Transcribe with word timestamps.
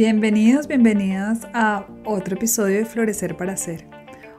Bienvenidos, 0.00 0.66
bienvenidas 0.66 1.46
a 1.52 1.84
otro 2.06 2.34
episodio 2.34 2.78
de 2.78 2.86
Florecer 2.86 3.36
para 3.36 3.52
Hacer. 3.52 3.86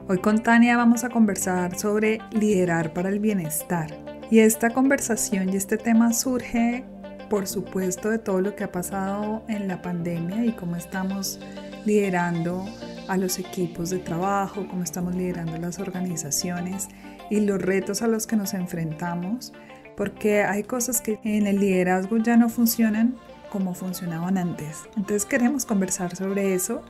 Hoy 0.08 0.18
con 0.18 0.42
Tania 0.42 0.76
vamos 0.76 1.04
a 1.04 1.08
conversar 1.08 1.78
sobre 1.78 2.18
liderar 2.32 2.92
para 2.92 3.10
el 3.10 3.20
bienestar. 3.20 3.86
Y 4.28 4.40
esta 4.40 4.70
conversación 4.70 5.50
y 5.50 5.56
este 5.56 5.76
tema 5.76 6.12
surge, 6.14 6.84
por 7.30 7.46
supuesto, 7.46 8.10
de 8.10 8.18
todo 8.18 8.40
lo 8.40 8.56
que 8.56 8.64
ha 8.64 8.72
pasado 8.72 9.44
en 9.46 9.68
la 9.68 9.80
pandemia 9.80 10.44
y 10.44 10.50
cómo 10.50 10.74
estamos 10.74 11.38
liderando 11.84 12.64
a 13.06 13.16
los 13.16 13.38
equipos 13.38 13.90
de 13.90 14.00
trabajo, 14.00 14.66
cómo 14.68 14.82
estamos 14.82 15.14
liderando 15.14 15.56
las 15.58 15.78
organizaciones 15.78 16.88
y 17.30 17.38
los 17.38 17.62
retos 17.62 18.02
a 18.02 18.08
los 18.08 18.26
que 18.26 18.34
nos 18.34 18.52
enfrentamos, 18.52 19.52
porque 19.96 20.42
hay 20.42 20.64
cosas 20.64 21.00
que 21.00 21.20
en 21.22 21.46
el 21.46 21.60
liderazgo 21.60 22.16
ya 22.16 22.36
no 22.36 22.48
funcionan 22.48 23.14
como 23.52 23.74
funcionaban 23.74 24.38
antes. 24.38 24.84
Entonces 24.96 25.26
queremos 25.26 25.66
conversar 25.66 26.16
sobre 26.16 26.54
eso 26.54 26.82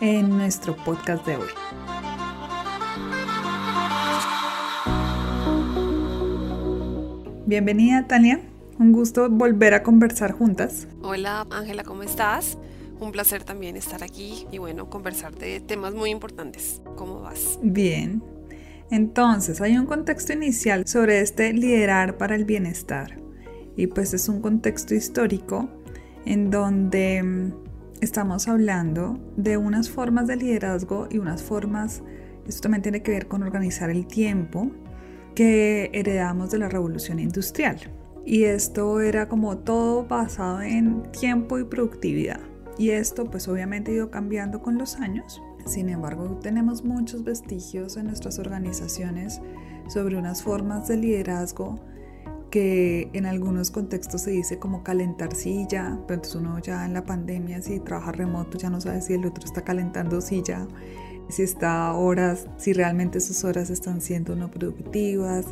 en 0.00 0.30
nuestro 0.30 0.76
podcast 0.76 1.26
de 1.26 1.36
hoy. 1.36 1.48
Bienvenida 7.46 8.06
Tania, 8.06 8.40
un 8.78 8.92
gusto 8.92 9.28
volver 9.28 9.74
a 9.74 9.82
conversar 9.82 10.30
juntas. 10.30 10.86
Hola 11.02 11.44
Ángela, 11.50 11.82
¿cómo 11.82 12.04
estás? 12.04 12.58
Un 13.00 13.10
placer 13.10 13.42
también 13.42 13.76
estar 13.76 14.04
aquí 14.04 14.46
y 14.52 14.58
bueno, 14.58 14.88
conversar 14.88 15.34
de 15.34 15.58
temas 15.58 15.94
muy 15.94 16.10
importantes. 16.10 16.80
¿Cómo 16.94 17.22
vas? 17.22 17.58
Bien. 17.60 18.22
Entonces, 18.90 19.60
hay 19.60 19.76
un 19.76 19.86
contexto 19.86 20.32
inicial 20.32 20.86
sobre 20.86 21.20
este 21.20 21.52
liderar 21.52 22.16
para 22.16 22.36
el 22.36 22.44
bienestar. 22.44 23.20
Y 23.76 23.86
pues 23.86 24.14
es 24.14 24.28
un 24.28 24.40
contexto 24.40 24.94
histórico 24.94 25.68
en 26.28 26.50
donde 26.50 27.22
mm, 27.22 27.52
estamos 28.02 28.48
hablando 28.48 29.18
de 29.36 29.56
unas 29.56 29.88
formas 29.88 30.26
de 30.26 30.36
liderazgo 30.36 31.08
y 31.10 31.16
unas 31.16 31.42
formas, 31.42 32.02
esto 32.46 32.60
también 32.62 32.82
tiene 32.82 33.02
que 33.02 33.12
ver 33.12 33.28
con 33.28 33.42
organizar 33.42 33.88
el 33.88 34.06
tiempo, 34.06 34.70
que 35.34 35.90
heredamos 35.94 36.50
de 36.50 36.58
la 36.58 36.68
revolución 36.68 37.18
industrial. 37.18 37.78
Y 38.26 38.44
esto 38.44 39.00
era 39.00 39.26
como 39.30 39.56
todo 39.56 40.04
basado 40.04 40.60
en 40.60 41.10
tiempo 41.12 41.58
y 41.58 41.64
productividad. 41.64 42.40
Y 42.76 42.90
esto 42.90 43.30
pues 43.30 43.48
obviamente 43.48 43.92
ha 43.92 43.94
ido 43.94 44.10
cambiando 44.10 44.60
con 44.60 44.76
los 44.76 44.96
años. 44.96 45.40
Sin 45.64 45.88
embargo, 45.88 46.38
tenemos 46.42 46.84
muchos 46.84 47.24
vestigios 47.24 47.96
en 47.96 48.06
nuestras 48.06 48.38
organizaciones 48.38 49.40
sobre 49.88 50.18
unas 50.18 50.42
formas 50.42 50.88
de 50.88 50.98
liderazgo 50.98 51.80
que 52.50 53.10
en 53.12 53.26
algunos 53.26 53.70
contextos 53.70 54.22
se 54.22 54.30
dice 54.30 54.58
como 54.58 54.82
calentar 54.82 55.34
silla, 55.34 55.98
pero 56.06 56.16
entonces 56.16 56.34
uno 56.34 56.58
ya 56.58 56.84
en 56.84 56.94
la 56.94 57.04
pandemia 57.04 57.60
si 57.62 57.80
trabaja 57.80 58.12
remoto 58.12 58.56
ya 58.58 58.70
no 58.70 58.80
sabe 58.80 59.02
si 59.02 59.14
el 59.14 59.26
otro 59.26 59.44
está 59.44 59.62
calentando 59.62 60.20
silla, 60.20 60.66
si 61.28 61.42
está 61.42 61.92
horas, 61.92 62.46
si 62.56 62.72
realmente 62.72 63.20
sus 63.20 63.44
horas 63.44 63.70
están 63.70 64.00
siendo 64.00 64.34
no 64.34 64.50
productivas. 64.50 65.46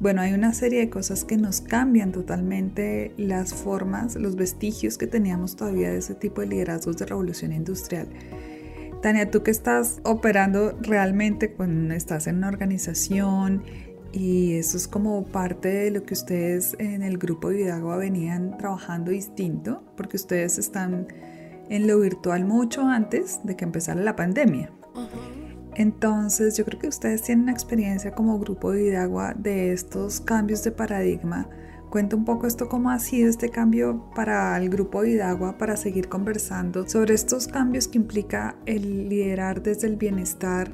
Bueno, 0.00 0.22
hay 0.22 0.32
una 0.32 0.52
serie 0.52 0.80
de 0.80 0.90
cosas 0.90 1.24
que 1.24 1.36
nos 1.36 1.60
cambian 1.60 2.10
totalmente 2.10 3.12
las 3.16 3.54
formas, 3.54 4.16
los 4.16 4.34
vestigios 4.34 4.98
que 4.98 5.06
teníamos 5.06 5.54
todavía 5.54 5.90
de 5.90 5.98
ese 5.98 6.14
tipo 6.14 6.40
de 6.40 6.48
liderazgos 6.48 6.96
de 6.96 7.06
revolución 7.06 7.52
industrial. 7.52 8.08
Tania, 9.02 9.30
tú 9.30 9.42
que 9.42 9.50
estás 9.50 10.00
operando 10.02 10.76
realmente 10.80 11.52
cuando 11.52 11.94
estás 11.94 12.26
en 12.26 12.38
una 12.38 12.48
organización 12.48 13.62
y 14.14 14.54
eso 14.54 14.76
es 14.76 14.86
como 14.86 15.24
parte 15.24 15.68
de 15.68 15.90
lo 15.90 16.04
que 16.04 16.14
ustedes 16.14 16.76
en 16.78 17.02
el 17.02 17.18
grupo 17.18 17.48
de 17.48 17.56
Vidagua 17.56 17.96
venían 17.96 18.56
trabajando 18.58 19.10
distinto, 19.10 19.82
porque 19.96 20.16
ustedes 20.16 20.56
están 20.56 21.08
en 21.68 21.86
lo 21.88 21.98
virtual 21.98 22.44
mucho 22.44 22.82
antes 22.82 23.40
de 23.42 23.56
que 23.56 23.64
empezara 23.64 24.00
la 24.00 24.14
pandemia. 24.14 24.70
Entonces 25.74 26.56
yo 26.56 26.64
creo 26.64 26.78
que 26.78 26.86
ustedes 26.86 27.22
tienen 27.22 27.44
una 27.44 27.52
experiencia 27.52 28.12
como 28.12 28.38
grupo 28.38 28.70
de 28.70 28.84
Vidagua 28.84 29.34
de 29.34 29.72
estos 29.72 30.20
cambios 30.20 30.62
de 30.62 30.70
paradigma. 30.70 31.48
Cuenta 31.90 32.14
un 32.14 32.24
poco 32.24 32.46
esto, 32.46 32.68
cómo 32.68 32.90
ha 32.90 33.00
sido 33.00 33.28
este 33.28 33.48
cambio 33.48 34.10
para 34.14 34.56
el 34.58 34.70
grupo 34.70 35.02
de 35.02 35.08
Vidagua 35.08 35.58
para 35.58 35.76
seguir 35.76 36.08
conversando 36.08 36.88
sobre 36.88 37.14
estos 37.14 37.48
cambios 37.48 37.88
que 37.88 37.98
implica 37.98 38.54
el 38.64 39.08
liderar 39.08 39.60
desde 39.60 39.88
el 39.88 39.96
bienestar 39.96 40.70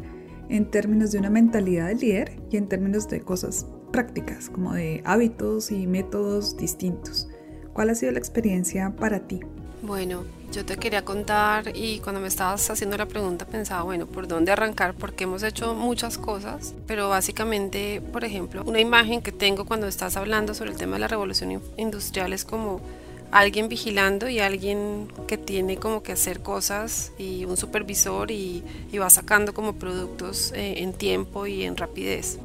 en 0.50 0.71
términos 0.71 1.12
de 1.12 1.19
una 1.19 1.31
mentalidad 1.31 1.87
de 1.87 1.94
líder 1.94 2.41
y 2.50 2.56
en 2.56 2.69
términos 2.69 3.09
de 3.09 3.22
cosas 3.22 3.66
prácticas, 3.93 4.50
como 4.50 4.75
de 4.75 5.00
hábitos 5.05 5.71
y 5.71 5.87
métodos 5.87 6.56
distintos. 6.56 7.28
¿Cuál 7.72 7.91
ha 7.91 7.94
sido 7.94 8.12
la 8.12 8.19
experiencia 8.19 8.94
para 8.97 9.21
ti? 9.21 9.41
Bueno, 9.83 10.25
yo 10.53 10.66
te 10.66 10.77
quería 10.77 11.05
contar 11.05 11.75
y 11.75 12.00
cuando 12.00 12.21
me 12.21 12.28
estabas 12.28 12.69
haciendo 12.69 12.99
la 12.99 13.06
pregunta 13.06 13.47
pensaba, 13.47 13.83
bueno, 13.83 14.06
¿por 14.06 14.27
dónde 14.27 14.53
arrancar? 14.53 14.94
Porque 14.94 15.25
hemos 15.25 15.43
hecho 15.43 15.75
muchas 15.75 16.19
cosas, 16.19 16.75
pero 16.87 17.09
básicamente, 17.09 18.03
por 18.12 18.25
ejemplo, 18.25 18.62
una 18.67 18.81
imagen 18.81 19.22
que 19.22 19.32
tengo 19.32 19.65
cuando 19.65 19.87
estás 19.87 20.17
hablando 20.17 20.53
sobre 20.53 20.72
el 20.72 20.77
tema 20.77 20.94
de 20.94 21.00
la 21.00 21.09
revolución 21.09 21.62
industrial 21.77 22.32
es 22.32 22.44
como 22.44 22.81
alguien 23.30 23.68
vigilando 23.68 24.28
y 24.28 24.41
alguien 24.41 25.08
que 25.26 25.38
tiene 25.38 25.76
como 25.76 26.02
que 26.02 26.12
hacer 26.12 26.41
cosas 26.41 27.12
y 27.18 27.44
un 27.44 27.56
supervisor 27.56 28.30
y, 28.30 28.62
va 28.98 29.08
sacando 29.08 29.54
como 29.54 29.74
productos 29.74 30.52
eh, 30.52 30.82
en 30.82 30.92
tiempo 30.92 31.46
y 31.46 31.64
en 31.64 31.76
rapidez. 31.76 32.38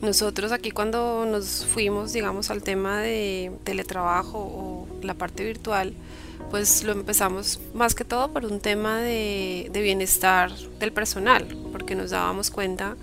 Nosotros 0.00 0.52
aquí 0.52 0.70
cuando 0.70 1.24
nos 1.26 1.64
fuimos, 1.64 2.12
digamos, 2.12 2.50
al 2.50 2.62
tema 2.62 3.00
de 3.00 3.52
teletrabajo 3.64 4.38
o 4.38 4.86
la 5.02 5.14
parte 5.14 5.44
virtual, 5.44 5.94
pues 6.50 6.82
lo 6.84 6.92
empezamos 6.92 7.60
más 7.72 7.94
que 7.94 8.04
todo 8.04 8.32
por 8.32 8.44
un 8.44 8.60
tema 8.60 9.00
de, 9.00 9.70
de 9.72 9.80
bienestar 9.80 10.52
del 10.78 10.92
personal, 10.92 11.46
porque 11.72 11.94
nos 11.94 12.10
dábamos 12.10 12.50
cuenta 12.50 12.96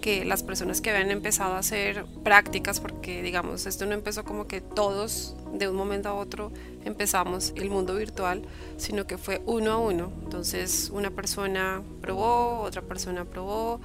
que 0.00 0.24
las 0.24 0.42
personas 0.42 0.80
que 0.80 0.90
habían 0.90 1.10
empezado 1.10 1.54
a 1.54 1.58
hacer 1.58 2.04
prácticas, 2.24 2.80
porque 2.80 3.22
digamos, 3.22 3.66
esto 3.66 3.86
no 3.86 3.92
empezó 3.92 4.24
como 4.24 4.46
que 4.46 4.60
todos 4.60 5.34
de 5.52 5.68
un 5.68 5.76
momento 5.76 6.08
a 6.08 6.14
otro 6.14 6.52
empezamos 6.84 7.52
el 7.56 7.70
mundo 7.70 7.94
virtual, 7.94 8.42
sino 8.76 9.06
que 9.06 9.18
fue 9.18 9.42
uno 9.46 9.72
a 9.72 9.78
uno. 9.78 10.10
Entonces 10.24 10.90
una 10.92 11.10
persona 11.10 11.82
probó, 12.00 12.60
otra 12.60 12.82
persona 12.82 13.24
probó, 13.24 13.80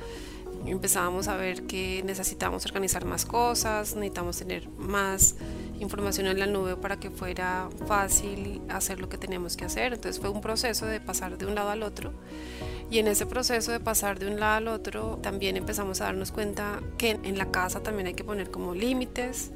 empezábamos 0.66 1.28
a 1.28 1.36
ver 1.36 1.64
que 1.64 2.02
necesitábamos 2.06 2.66
organizar 2.66 3.06
más 3.06 3.26
cosas, 3.26 3.96
necesitamos 3.96 4.38
tener 4.38 4.70
más 4.70 5.36
información 5.80 6.28
en 6.28 6.40
la 6.40 6.46
nube 6.46 6.78
para 6.78 6.98
que 6.98 7.10
fuera 7.10 7.70
fácil 7.88 8.62
hacer 8.70 9.00
lo 9.00 9.10
que 9.10 9.18
teníamos 9.18 9.58
que 9.58 9.66
hacer. 9.66 9.94
Entonces 9.94 10.20
fue 10.20 10.30
un 10.30 10.42
proceso 10.42 10.86
de 10.86 11.02
pasar 11.02 11.38
de 11.38 11.46
un 11.46 11.56
lado 11.56 11.70
al 11.70 11.84
otro. 11.84 12.14
Y 12.90 13.00
en 13.00 13.08
ese 13.08 13.26
proceso 13.26 13.72
de 13.72 13.80
pasar 13.80 14.20
de 14.20 14.28
un 14.28 14.40
lado 14.40 14.58
al 14.58 14.68
otro, 14.68 15.18
también 15.22 15.58
empezamos 15.58 16.00
a 16.02 16.06
darnos 16.06 16.32
cuenta 16.32 16.80
que 16.98 17.20
en 17.24 17.38
la 17.38 17.50
casa 17.50 17.82
también 17.82 18.08
hay 18.08 18.14
que 18.14 18.24
poner 18.24 18.52
como 18.52 18.76
límites 18.76 19.52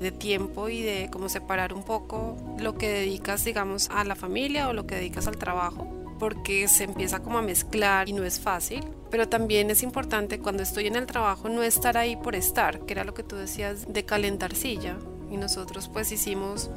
de 0.00 0.12
tiempo 0.12 0.68
y 0.68 0.82
de 0.82 1.08
cómo 1.12 1.28
separar 1.28 1.72
un 1.72 1.82
poco 1.82 2.36
lo 2.58 2.76
que 2.76 2.88
dedicas, 2.88 3.44
digamos, 3.44 3.88
a 3.90 4.04
la 4.04 4.14
familia 4.14 4.68
o 4.68 4.72
lo 4.72 4.86
que 4.86 4.96
dedicas 4.96 5.26
al 5.26 5.36
trabajo 5.36 5.86
porque 6.18 6.66
se 6.68 6.84
empieza 6.84 7.20
como 7.20 7.38
a 7.38 7.42
mezclar 7.42 8.08
y 8.08 8.12
no 8.12 8.24
es 8.24 8.40
fácil, 8.40 8.84
pero 9.10 9.28
también 9.28 9.70
es 9.70 9.82
importante 9.82 10.40
cuando 10.40 10.62
estoy 10.62 10.86
en 10.86 10.96
el 10.96 11.06
trabajo 11.06 11.48
no 11.48 11.62
estar 11.62 11.96
ahí 11.96 12.16
por 12.16 12.34
estar, 12.34 12.80
que 12.80 12.92
era 12.92 13.04
lo 13.04 13.14
que 13.14 13.22
tú 13.22 13.36
decías 13.36 13.86
de 13.92 14.04
calentar 14.04 14.54
silla, 14.54 14.98
y 15.30 15.36
nosotros 15.36 15.88
pues 15.88 16.10
hicimos 16.10 16.70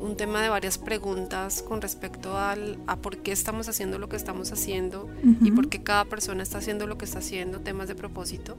un 0.00 0.16
tema 0.16 0.42
de 0.42 0.48
varias 0.48 0.76
preguntas 0.78 1.62
con 1.62 1.80
respecto 1.80 2.36
al, 2.36 2.78
a 2.86 2.96
por 2.96 3.18
qué 3.18 3.32
estamos 3.32 3.68
haciendo 3.68 3.98
lo 3.98 4.08
que 4.08 4.16
estamos 4.16 4.52
haciendo 4.52 5.08
y 5.40 5.50
por 5.52 5.68
qué 5.68 5.82
cada 5.82 6.04
persona 6.04 6.42
está 6.42 6.58
haciendo 6.58 6.86
lo 6.86 6.98
que 6.98 7.06
está 7.06 7.20
haciendo, 7.20 7.60
temas 7.60 7.88
de 7.88 7.94
propósito. 7.94 8.56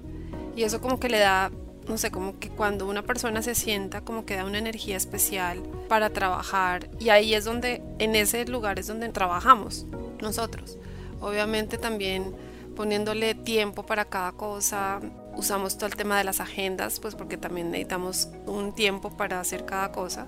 Y 0.56 0.64
eso 0.64 0.82
como 0.82 1.00
que 1.00 1.10
le 1.10 1.20
da, 1.20 1.52
no 1.88 1.98
sé, 1.98 2.12
como 2.12 2.40
que 2.40 2.50
cuando 2.50 2.88
una 2.88 3.04
persona 3.04 3.42
se 3.42 3.56
sienta, 3.56 4.02
como 4.02 4.26
que 4.26 4.36
da 4.36 4.46
una 4.46 4.58
energía 4.58 4.98
especial 4.98 5.62
para 5.88 6.10
trabajar. 6.10 6.90
Y 7.00 7.10
ahí 7.10 7.34
es 7.34 7.46
donde, 7.46 7.82
en 8.00 8.16
ese 8.16 8.46
lugar 8.46 8.80
es 8.80 8.88
donde 8.88 9.10
trabajamos 9.10 9.86
nosotros. 10.22 10.78
Obviamente 11.22 11.78
también 11.78 12.36
poniéndole 12.76 13.36
tiempo 13.36 13.86
para 13.86 14.06
cada 14.06 14.34
cosa, 14.34 15.00
usamos 15.36 15.78
todo 15.78 15.88
el 15.88 15.96
tema 15.96 16.18
de 16.18 16.24
las 16.24 16.40
agendas, 16.40 17.00
pues 17.00 17.16
porque 17.16 17.38
también 17.38 17.72
necesitamos 17.72 18.30
un 18.46 18.74
tiempo 18.74 19.16
para 19.16 19.40
hacer 19.40 19.66
cada 19.66 19.92
cosa 19.92 20.28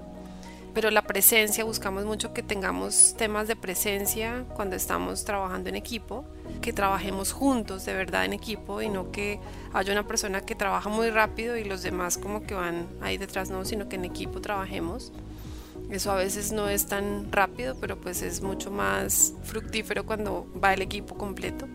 pero 0.77 0.91
la 0.91 1.01
presencia, 1.01 1.63
buscamos 1.63 2.05
mucho 2.05 2.33
que 2.33 2.43
tengamos 2.43 3.15
temas 3.17 3.47
de 3.47 3.55
presencia 3.55 4.45
cuando 4.55 4.75
estamos 4.75 5.25
trabajando 5.25 5.69
en 5.69 5.75
equipo, 5.75 6.23
que 6.61 6.71
trabajemos 6.71 7.31
juntos 7.31 7.83
de 7.83 7.95
verdad 7.95 8.25
en 8.25 8.33
equipo 8.33 8.83
y 8.83 8.87
no 8.87 9.09
que 9.09 9.39
haya 9.73 9.91
una 9.91 10.07
persona 10.07 10.41
que 10.41 10.53
trabaja 10.53 10.87
muy 10.87 11.09
rápido 11.09 11.57
y 11.57 11.63
los 11.63 11.81
demás 11.81 12.19
como 12.19 12.43
que 12.43 12.53
van 12.53 12.85
ahí 13.01 13.17
detrás, 13.17 13.49
no, 13.49 13.65
sino 13.65 13.89
que 13.89 13.95
en 13.95 14.05
equipo 14.05 14.39
trabajemos. 14.39 15.11
Eso 15.89 16.11
a 16.11 16.15
veces 16.15 16.51
no 16.51 16.69
es 16.69 16.85
tan 16.85 17.31
rápido, 17.31 17.75
pero 17.81 17.99
pues 17.99 18.21
es 18.21 18.43
mucho 18.43 18.69
más 18.69 19.33
fructífero 19.45 20.05
cuando 20.05 20.45
va 20.63 20.75
el 20.75 20.83
equipo 20.83 21.17
completo. 21.17 21.67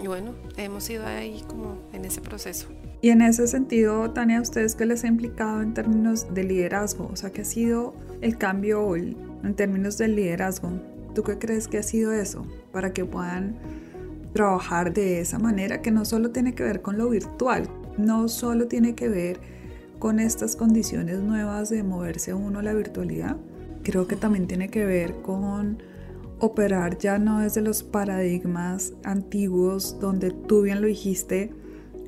Y 0.00 0.06
bueno, 0.06 0.34
hemos 0.56 0.88
ido 0.88 1.06
ahí 1.06 1.44
como 1.46 1.76
en 1.92 2.06
ese 2.06 2.22
proceso. 2.22 2.68
Y 3.02 3.10
en 3.10 3.20
ese 3.20 3.46
sentido, 3.48 4.10
Tania, 4.12 4.38
¿a 4.38 4.40
ustedes 4.40 4.74
qué 4.74 4.86
les 4.86 5.04
ha 5.04 5.08
implicado 5.08 5.60
en 5.60 5.74
términos 5.74 6.32
de 6.32 6.42
liderazgo? 6.42 7.10
O 7.12 7.16
sea, 7.16 7.30
¿qué 7.30 7.42
ha 7.42 7.44
sido 7.44 7.94
el 8.20 8.38
cambio 8.38 8.84
hoy 8.84 9.16
en 9.42 9.54
términos 9.54 9.98
del 9.98 10.16
liderazgo? 10.16 10.70
¿Tú 11.14 11.22
qué 11.22 11.38
crees 11.38 11.68
que 11.68 11.78
ha 11.78 11.82
sido 11.82 12.12
eso 12.12 12.46
para 12.72 12.92
que 12.92 13.04
puedan 13.04 13.56
trabajar 14.32 14.92
de 14.92 15.20
esa 15.20 15.38
manera 15.38 15.80
que 15.80 15.90
no 15.90 16.04
solo 16.04 16.30
tiene 16.30 16.54
que 16.54 16.62
ver 16.62 16.82
con 16.82 16.98
lo 16.98 17.08
virtual, 17.08 17.68
no 17.96 18.28
solo 18.28 18.68
tiene 18.68 18.94
que 18.94 19.08
ver 19.08 19.40
con 19.98 20.20
estas 20.20 20.56
condiciones 20.56 21.20
nuevas 21.20 21.70
de 21.70 21.82
moverse 21.82 22.34
uno 22.34 22.58
a 22.58 22.62
la 22.62 22.74
virtualidad, 22.74 23.36
creo 23.82 24.06
que 24.06 24.16
también 24.16 24.46
tiene 24.46 24.68
que 24.68 24.84
ver 24.84 25.14
con 25.22 25.82
operar 26.38 26.98
ya 26.98 27.18
no 27.18 27.40
desde 27.40 27.62
los 27.62 27.82
paradigmas 27.82 28.92
antiguos 29.04 29.98
donde 30.00 30.30
tú 30.32 30.62
bien 30.62 30.82
lo 30.82 30.86
dijiste, 30.86 31.52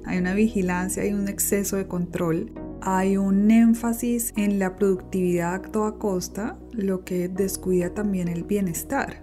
hay 0.05 0.19
una 0.19 0.35
vigilancia, 0.35 1.03
hay 1.03 1.13
un 1.13 1.29
exceso 1.29 1.77
de 1.77 1.87
control, 1.87 2.53
hay 2.81 3.17
un 3.17 3.51
énfasis 3.51 4.33
en 4.37 4.59
la 4.59 4.77
productividad 4.77 5.55
a 5.55 5.63
toda 5.63 5.93
costa, 5.93 6.57
lo 6.73 7.05
que 7.05 7.29
descuida 7.29 7.91
también 7.91 8.29
el 8.29 8.45
bienestar. 8.45 9.23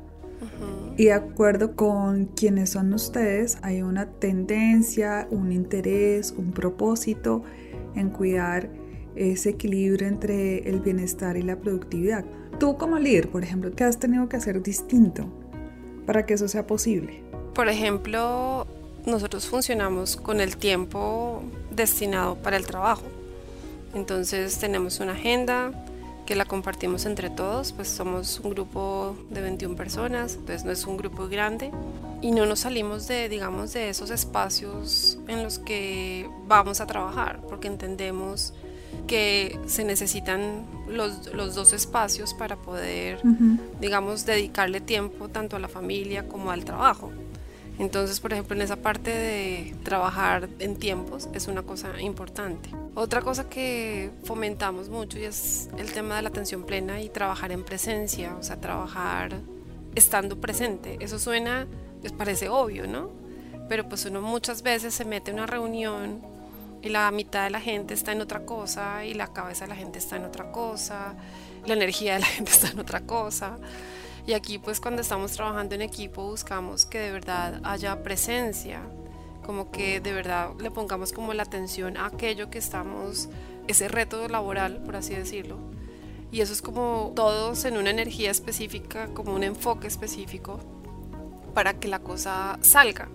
Y 0.98 1.06
de 1.06 1.14
acuerdo 1.14 1.76
con 1.76 2.26
quienes 2.26 2.72
son 2.72 2.94
ustedes, 2.94 3.58
hay 3.62 3.82
una 3.82 4.06
tendencia, 4.06 5.28
un 5.30 5.52
interés, 5.52 6.34
un 6.38 6.52
propósito 6.52 7.44
en 7.96 8.10
cuidar 8.10 8.70
ese 9.16 9.52
equilibrio 9.52 10.08
entre 10.08 10.70
el 10.70 10.80
bienestar 10.80 11.38
y 11.38 11.42
la 11.42 11.58
productividad. 11.58 12.26
Tú 12.60 12.78
como 12.78 12.98
líder, 13.00 13.30
por 13.30 13.44
ejemplo, 13.44 13.72
¿qué 13.76 13.84
has 13.84 14.00
tenido 14.00 14.30
que 14.30 14.38
hacer 14.38 14.62
distinto 14.62 15.26
para 16.06 16.26
que 16.26 16.36
eso 16.36 16.48
sea 16.48 16.66
posible? 16.66 17.24
Por 17.54 17.68
ejemplo, 17.68 18.66
nosotros 19.06 19.48
funcionamos 19.48 20.16
con 20.16 20.40
el 20.40 20.58
tiempo 20.58 21.44
destinado 21.72 22.36
para 22.36 22.58
el 22.58 22.66
trabajo. 22.66 23.04
Entonces 23.96 24.58
tenemos 24.60 25.00
una 25.00 25.14
agenda 25.14 25.72
que 26.26 26.36
la 26.36 26.46
compartimos 26.46 27.06
entre 27.06 27.30
todos, 27.30 27.72
pues 27.72 27.88
somos 27.88 28.40
un 28.44 28.52
grupo 28.52 29.16
de 29.30 29.42
21 29.42 29.76
personas, 29.76 30.36
entonces 30.36 30.66
no 30.66 30.72
es 30.72 30.86
un 30.86 30.98
grupo 30.98 31.28
grande 31.28 31.72
y 32.22 32.32
no 32.32 32.46
nos 32.46 32.62
salimos 32.62 33.08
de, 33.08 33.30
digamos, 33.30 33.74
de 33.74 33.90
esos 33.90 34.10
espacios 34.10 35.20
en 35.28 35.44
los 35.44 35.60
que 35.60 36.28
vamos 36.48 36.82
a 36.82 36.88
trabajar, 36.88 37.42
porque 37.48 37.68
entendemos 37.68 38.54
que 39.08 39.60
se 39.68 39.84
necesitan 39.84 40.66
los, 40.88 41.32
los 41.34 41.54
dos 41.54 41.74
espacios 41.74 42.34
para 42.34 42.56
poder, 42.56 43.20
digamos, 43.80 44.26
dedicarle 44.26 44.82
tiempo 44.82 45.30
tanto 45.30 45.56
a 45.56 45.60
la 45.60 45.68
familia 45.68 46.28
como 46.28 46.50
al 46.50 46.66
trabajo. 46.66 47.12
Entonces, 47.78 48.20
por 48.20 48.32
ejemplo, 48.32 48.56
en 48.56 48.62
esa 48.62 48.78
parte 48.78 49.12
de 49.12 49.76
trabajar 49.84 50.48
en 50.60 50.78
tiempos 50.78 51.28
es 51.34 51.48
una 51.48 51.64
cosa 51.64 52.00
importante. 52.00 52.70
Otra 52.94 53.22
cosa 53.22 53.50
que 53.50 54.12
fomentamos 54.24 54.90
mucho 54.90 55.18
es 55.18 55.70
el 55.78 55.92
tema 55.92 56.16
de 56.16 56.22
la 56.22 56.30
atención 56.30 56.64
plena 56.64 57.02
y 57.02 57.10
trabajar 57.10 57.52
en 57.52 57.64
presencia, 57.66 58.36
o 58.36 58.44
sea, 58.44 58.62
trabajar 58.62 59.34
estando 59.94 60.40
presente. 60.40 60.98
Eso 61.02 61.20
suena, 61.20 61.68
les 62.02 62.14
parece 62.14 62.48
obvio, 62.48 62.88
¿no? 62.88 63.10
Pero 63.68 63.90
pues 63.90 64.06
uno 64.06 64.22
muchas 64.22 64.62
veces 64.62 64.94
se 64.94 65.04
mete 65.04 65.32
en 65.32 65.38
una 65.38 65.48
reunión 65.48 66.22
y 66.82 66.90
la 66.90 67.10
mitad 67.12 67.44
de 67.44 67.50
la 67.50 67.60
gente 67.60 67.94
está 67.94 68.12
en 68.14 68.22
otra 68.22 68.46
cosa 68.46 69.06
y 69.06 69.16
la 69.16 69.34
cabeza 69.34 69.66
de 69.66 69.70
la 69.70 69.76
gente 69.76 70.00
está 70.00 70.16
en 70.16 70.26
otra 70.26 70.52
cosa, 70.52 71.16
la 71.66 71.74
energía 71.74 72.14
de 72.14 72.20
la 72.20 72.26
gente 72.38 72.52
está 72.52 72.70
en 72.70 72.80
otra 72.80 73.02
cosa. 73.02 73.58
Y 74.28 74.34
aquí 74.34 74.58
pues 74.58 74.80
cuando 74.80 75.02
estamos 75.02 75.34
trabajando 75.34 75.76
en 75.76 75.82
equipo 75.82 76.24
buscamos 76.24 76.86
que 76.86 77.00
de 77.00 77.12
verdad 77.12 77.62
haya 77.64 78.02
presencia, 78.02 78.82
como 79.46 79.70
que 79.72 80.00
de 80.00 80.14
verdad 80.14 80.50
le 80.60 80.72
pongamos 80.72 81.14
como 81.14 81.34
la 81.34 81.44
atención 81.44 81.98
a 81.98 82.08
aquello 82.08 82.50
que 82.50 82.58
estamos, 82.58 83.30
ese 83.68 83.88
reto 83.88 84.28
laboral, 84.28 84.82
por 84.84 84.96
así 84.96 85.14
decirlo. 85.14 85.58
Y 86.32 86.42
eso 86.42 86.54
es 86.54 86.62
como 86.62 87.14
todos 87.16 87.66
en 87.66 87.78
una 87.78 87.92
energía 87.92 88.32
específica, 88.32 89.08
como 89.14 89.34
un 89.34 89.44
enfoque 89.44 89.88
específico 89.88 90.60
para 91.54 91.76
que 91.80 91.88
la 91.88 92.00
cosa 92.00 92.58
salga. 92.62 93.08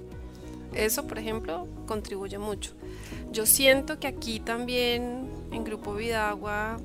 Eso, 0.73 1.07
por 1.07 1.19
ejemplo, 1.19 1.67
contribuye 1.87 2.39
mucho. 2.39 2.73
Yo 3.33 3.47
siento 3.47 3.99
que 3.99 4.07
aquí 4.07 4.39
también 4.39 5.29
en 5.51 5.65
Grupo 5.65 5.95
Vidagua 5.95 6.79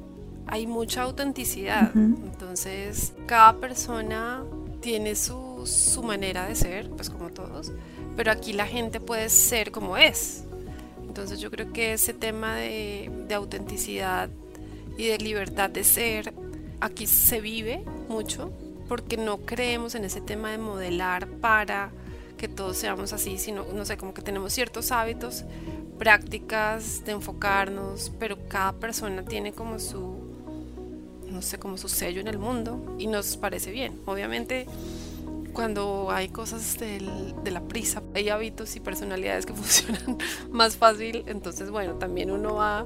hay 0.47 0.67
mucha 0.67 1.03
autenticidad. 1.03 1.91
Entonces, 1.95 3.13
cada 3.25 3.57
persona 3.57 4.43
tiene 4.81 5.15
su, 5.15 5.63
su, 5.65 6.03
manera 6.03 6.47
de 6.47 6.55
ser, 6.55 6.89
pues 6.91 7.09
como 7.09 7.29
todos, 7.29 7.71
pero 8.15 8.31
aquí 8.31 8.53
la 8.53 8.67
gente 8.67 8.99
puede 8.99 9.29
ser 9.29 9.71
como 9.71 9.97
es. 9.97 10.43
Entonces 11.07 11.39
yo 11.39 11.49
creo 11.49 11.71
que 11.71 11.93
ese 11.93 12.13
tema 12.13 12.55
de, 12.55 13.09
de 13.27 13.33
autenticidad 13.33 14.29
y 14.97 15.07
de 15.07 15.17
libertad 15.17 15.69
de 15.69 15.83
ser, 15.83 16.33
aquí 16.81 17.07
se 17.07 17.41
vive 17.41 17.83
mucho, 18.09 18.51
porque 18.87 19.17
no 19.17 19.39
creemos 19.39 19.95
en 19.95 20.05
ese 20.05 20.21
tema 20.21 20.51
de 20.51 20.57
modelar 20.57 21.27
para 21.27 21.91
que 22.37 22.47
todos 22.47 22.77
seamos 22.77 23.13
así, 23.13 23.37
sino, 23.37 23.65
no 23.73 23.85
sé, 23.85 23.97
como 23.97 24.13
que 24.13 24.21
tenemos 24.21 24.53
ciertos 24.53 24.91
hábitos, 24.91 25.45
prácticas 25.97 27.03
de 27.05 27.13
enfocarnos, 27.13 28.11
pero 28.19 28.37
cada 28.47 28.73
persona 28.73 29.23
tiene 29.23 29.53
como 29.53 29.79
su, 29.79 30.14
no 31.35 31.41
sé, 31.41 31.59
como 31.59 31.77
su 31.77 31.89
sello 31.89 32.21
en 32.21 32.27
el 32.27 32.39
mundo 32.39 32.95
y 32.97 33.07
nos 33.07 33.37
parece 33.37 33.71
bien. 33.71 33.99
Obviamente, 34.05 34.65
cuando 35.53 36.09
hay 36.11 36.29
cosas 36.29 36.77
de 36.79 37.51
la 37.51 37.61
prisa, 37.61 38.01
hay 38.13 38.29
hábitos 38.29 38.75
y 38.75 38.79
personalidades 38.79 39.45
que 39.45 39.53
funcionan 39.53 40.17
más 40.49 40.77
fácil, 40.77 41.23
entonces, 41.27 41.69
bueno, 41.69 41.95
también 41.95 42.31
uno 42.31 42.55
va 42.55 42.85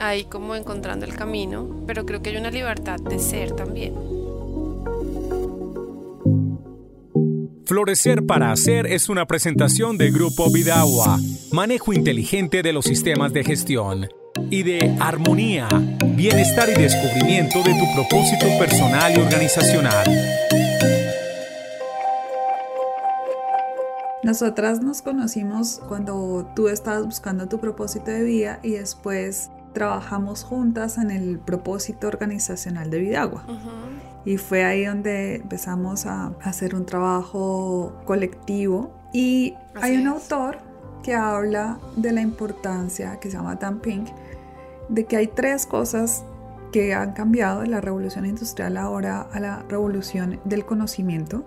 ahí 0.00 0.24
como 0.24 0.54
encontrando 0.54 1.04
el 1.04 1.14
camino, 1.14 1.82
pero 1.86 2.06
creo 2.06 2.22
que 2.22 2.30
hay 2.30 2.36
una 2.36 2.50
libertad 2.50 2.98
de 3.00 3.18
ser 3.18 3.52
también. 3.52 3.94
Florecer 7.66 8.26
para 8.26 8.52
Hacer 8.52 8.86
es 8.86 9.08
una 9.08 9.26
presentación 9.26 9.96
de 9.96 10.10
Grupo 10.10 10.50
Vidagua, 10.50 11.18
manejo 11.50 11.92
inteligente 11.92 12.62
de 12.62 12.72
los 12.72 12.84
sistemas 12.84 13.32
de 13.32 13.42
gestión 13.42 14.08
y 14.50 14.62
de 14.62 14.96
armonía, 15.00 15.68
bienestar 16.14 16.68
y 16.68 16.80
descubrimiento 16.80 17.62
de 17.62 17.74
tu 17.74 17.94
propósito 17.94 18.46
personal 18.58 19.12
y 19.16 19.20
organizacional. 19.20 20.06
Nosotras 24.22 24.80
nos 24.80 25.02
conocimos 25.02 25.82
cuando 25.86 26.50
tú 26.56 26.68
estabas 26.68 27.04
buscando 27.04 27.46
tu 27.46 27.60
propósito 27.60 28.10
de 28.10 28.22
vida 28.22 28.58
y 28.62 28.72
después 28.72 29.50
trabajamos 29.74 30.44
juntas 30.44 30.96
en 30.96 31.10
el 31.10 31.38
propósito 31.38 32.08
organizacional 32.08 32.90
de 32.90 33.00
Vidagua. 33.00 33.44
Y 34.24 34.38
fue 34.38 34.64
ahí 34.64 34.86
donde 34.86 35.36
empezamos 35.36 36.06
a 36.06 36.32
hacer 36.42 36.74
un 36.74 36.86
trabajo 36.86 38.00
colectivo. 38.06 38.94
Y 39.12 39.54
hay 39.74 39.98
un 39.98 40.06
autor 40.06 40.58
que 41.02 41.14
habla 41.14 41.78
de 41.96 42.12
la 42.12 42.22
importancia, 42.22 43.20
que 43.20 43.30
se 43.30 43.36
llama 43.36 43.56
Dan 43.56 43.80
Pink, 43.80 44.08
de 44.88 45.04
que 45.04 45.16
hay 45.16 45.26
tres 45.26 45.66
cosas 45.66 46.24
que 46.72 46.94
han 46.94 47.12
cambiado 47.12 47.60
de 47.60 47.68
la 47.68 47.80
revolución 47.80 48.26
industrial 48.26 48.76
ahora 48.76 49.28
a 49.32 49.40
la 49.40 49.62
revolución 49.68 50.40
del 50.44 50.64
conocimiento, 50.64 51.44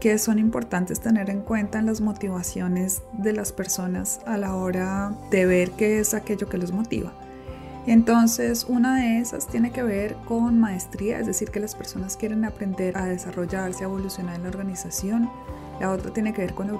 que 0.00 0.16
son 0.18 0.38
importantes 0.38 1.00
tener 1.00 1.28
en 1.28 1.40
cuenta 1.40 1.78
en 1.80 1.86
las 1.86 2.00
motivaciones 2.00 3.02
de 3.14 3.32
las 3.32 3.52
personas 3.52 4.20
a 4.26 4.36
la 4.36 4.54
hora 4.54 5.12
de 5.30 5.44
ver 5.44 5.72
qué 5.72 5.98
es 5.98 6.14
aquello 6.14 6.48
que 6.48 6.56
los 6.56 6.70
motiva. 6.70 7.12
Entonces, 7.88 8.66
una 8.68 8.96
de 8.96 9.18
esas 9.18 9.46
tiene 9.46 9.72
que 9.72 9.82
ver 9.82 10.14
con 10.26 10.60
maestría, 10.60 11.18
es 11.18 11.26
decir, 11.26 11.50
que 11.50 11.58
las 11.58 11.74
personas 11.74 12.16
quieren 12.16 12.44
aprender 12.44 12.96
a 12.98 13.06
desarrollarse, 13.06 13.82
a 13.82 13.86
evolucionar 13.86 14.36
en 14.36 14.42
la 14.42 14.50
organización. 14.50 15.30
La 15.80 15.90
otra 15.90 16.12
tiene 16.12 16.32
que 16.32 16.42
ver 16.42 16.54
con 16.54 16.70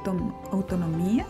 autonomía, 0.53 1.27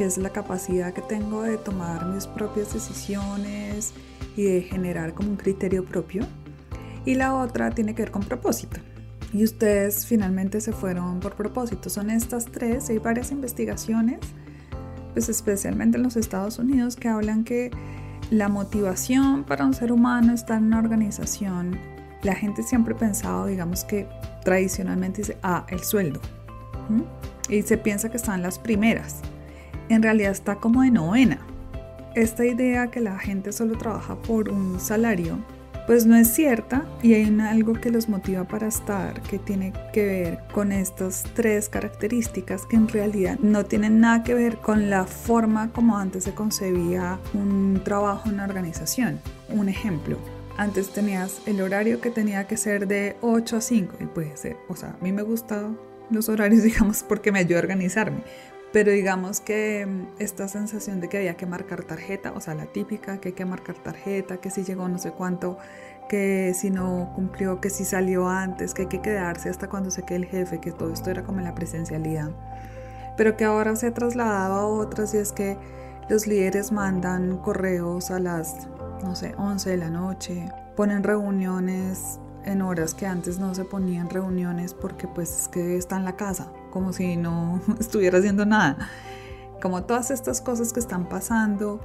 que 0.00 0.06
es 0.06 0.16
la 0.16 0.30
capacidad 0.30 0.94
que 0.94 1.02
tengo 1.02 1.42
de 1.42 1.58
tomar 1.58 2.06
mis 2.06 2.26
propias 2.26 2.72
decisiones 2.72 3.92
y 4.34 4.44
de 4.44 4.62
generar 4.62 5.12
como 5.12 5.28
un 5.28 5.36
criterio 5.36 5.84
propio. 5.84 6.26
Y 7.04 7.16
la 7.16 7.34
otra 7.34 7.70
tiene 7.72 7.94
que 7.94 8.04
ver 8.04 8.10
con 8.10 8.22
propósito. 8.22 8.80
Y 9.34 9.44
ustedes 9.44 10.06
finalmente 10.06 10.62
se 10.62 10.72
fueron 10.72 11.20
por 11.20 11.34
propósito. 11.34 11.90
Son 11.90 12.08
estas 12.08 12.46
tres, 12.46 12.88
hay 12.88 12.96
varias 12.96 13.30
investigaciones, 13.30 14.20
pues 15.12 15.28
especialmente 15.28 15.98
en 15.98 16.04
los 16.04 16.16
Estados 16.16 16.58
Unidos, 16.58 16.96
que 16.96 17.08
hablan 17.08 17.44
que 17.44 17.70
la 18.30 18.48
motivación 18.48 19.44
para 19.44 19.66
un 19.66 19.74
ser 19.74 19.92
humano 19.92 20.32
está 20.32 20.56
en 20.56 20.64
una 20.64 20.78
organización 20.78 21.78
la 22.22 22.34
gente 22.34 22.62
siempre 22.62 22.94
ha 22.94 22.98
pensado, 22.98 23.46
digamos 23.46 23.84
que 23.84 24.06
tradicionalmente 24.44 25.22
dice, 25.22 25.36
ah, 25.42 25.66
el 25.68 25.80
sueldo. 25.80 26.20
Y 27.48 27.62
se 27.62 27.78
piensa 27.78 28.10
que 28.10 28.16
están 28.16 28.42
las 28.42 28.58
primeras. 28.58 29.20
En 29.90 30.02
realidad 30.02 30.30
está 30.30 30.54
como 30.54 30.82
de 30.82 30.90
novena. 30.90 31.38
Esta 32.14 32.46
idea 32.46 32.90
que 32.90 33.00
la 33.00 33.18
gente 33.18 33.52
solo 33.52 33.76
trabaja 33.76 34.14
por 34.16 34.48
un 34.48 34.80
salario 34.80 35.38
pues 35.90 36.06
no 36.06 36.14
es 36.14 36.28
cierta 36.32 36.84
y 37.02 37.14
hay 37.14 37.36
algo 37.40 37.72
que 37.72 37.90
los 37.90 38.08
motiva 38.08 38.44
para 38.44 38.68
estar 38.68 39.20
que 39.22 39.40
tiene 39.40 39.72
que 39.92 40.06
ver 40.06 40.38
con 40.52 40.70
estas 40.70 41.24
tres 41.34 41.68
características 41.68 42.64
que 42.64 42.76
en 42.76 42.86
realidad 42.86 43.40
no 43.40 43.64
tienen 43.64 43.98
nada 43.98 44.22
que 44.22 44.34
ver 44.34 44.58
con 44.58 44.88
la 44.88 45.04
forma 45.04 45.72
como 45.72 45.98
antes 45.98 46.22
se 46.22 46.32
concebía 46.32 47.18
un 47.34 47.80
trabajo 47.82 48.28
en 48.28 48.34
una 48.34 48.44
organización. 48.44 49.20
Un 49.48 49.68
ejemplo, 49.68 50.16
antes 50.56 50.90
tenías 50.90 51.42
el 51.46 51.60
horario 51.60 52.00
que 52.00 52.10
tenía 52.10 52.46
que 52.46 52.56
ser 52.56 52.86
de 52.86 53.16
8 53.20 53.56
a 53.56 53.60
5 53.60 53.96
y 53.98 54.04
puede 54.04 54.36
ser, 54.36 54.58
o 54.68 54.76
sea, 54.76 54.90
a 54.90 55.02
mí 55.02 55.10
me 55.10 55.22
gustan 55.22 55.76
los 56.10 56.28
horarios, 56.28 56.62
digamos, 56.64 57.02
porque 57.02 57.32
me 57.32 57.40
ayuda 57.40 57.58
a 57.58 57.62
organizarme, 57.62 58.18
pero 58.72 58.92
digamos 58.92 59.40
que 59.40 59.86
mm, 59.86 60.20
esta 60.20 60.48
sensación 60.48 61.00
de 61.00 61.08
que 61.08 61.18
había 61.18 61.36
que 61.36 61.46
marcar 61.46 61.84
tarjeta, 61.84 62.32
o 62.32 62.40
sea, 62.40 62.54
la 62.54 62.66
típica, 62.66 63.18
que 63.18 63.30
hay 63.30 63.34
que 63.34 63.44
marcar 63.44 63.76
tarjeta, 63.76 64.38
que 64.38 64.50
si 64.50 64.64
llegó 64.64 64.88
no 64.88 64.98
sé 64.98 65.12
cuánto, 65.12 65.58
que 66.08 66.52
si 66.54 66.70
no 66.70 67.12
cumplió, 67.14 67.60
que 67.60 67.70
si 67.70 67.84
salió 67.84 68.28
antes, 68.28 68.74
que 68.74 68.82
hay 68.82 68.88
que 68.88 69.00
quedarse 69.00 69.48
hasta 69.48 69.68
cuando 69.68 69.90
se 69.90 70.02
quede 70.02 70.18
el 70.18 70.26
jefe, 70.26 70.60
que 70.60 70.72
todo 70.72 70.92
esto 70.92 71.10
era 71.10 71.24
como 71.24 71.40
la 71.40 71.54
presencialidad. 71.54 72.30
Pero 73.16 73.36
que 73.36 73.44
ahora 73.44 73.76
se 73.76 73.88
ha 73.88 73.94
trasladado 73.94 74.54
a 74.54 74.66
otras 74.66 75.14
y 75.14 75.18
es 75.18 75.32
que 75.32 75.56
los 76.08 76.26
líderes 76.26 76.72
mandan 76.72 77.38
correos 77.38 78.10
a 78.10 78.18
las, 78.18 78.68
no 79.04 79.14
sé, 79.14 79.34
11 79.36 79.70
de 79.70 79.76
la 79.76 79.90
noche, 79.90 80.48
ponen 80.74 81.02
reuniones 81.02 82.18
en 82.44 82.62
horas 82.62 82.94
que 82.94 83.06
antes 83.06 83.38
no 83.38 83.54
se 83.54 83.64
ponían 83.64 84.08
reuniones 84.08 84.74
porque 84.74 85.06
pues 85.06 85.42
es 85.42 85.48
que 85.48 85.76
está 85.76 85.96
en 85.96 86.04
la 86.04 86.16
casa, 86.16 86.50
como 86.70 86.92
si 86.92 87.16
no 87.16 87.60
estuviera 87.80 88.18
haciendo 88.18 88.46
nada. 88.46 88.88
Como 89.60 89.84
todas 89.84 90.10
estas 90.10 90.40
cosas 90.40 90.72
que 90.72 90.80
están 90.80 91.08
pasando 91.08 91.80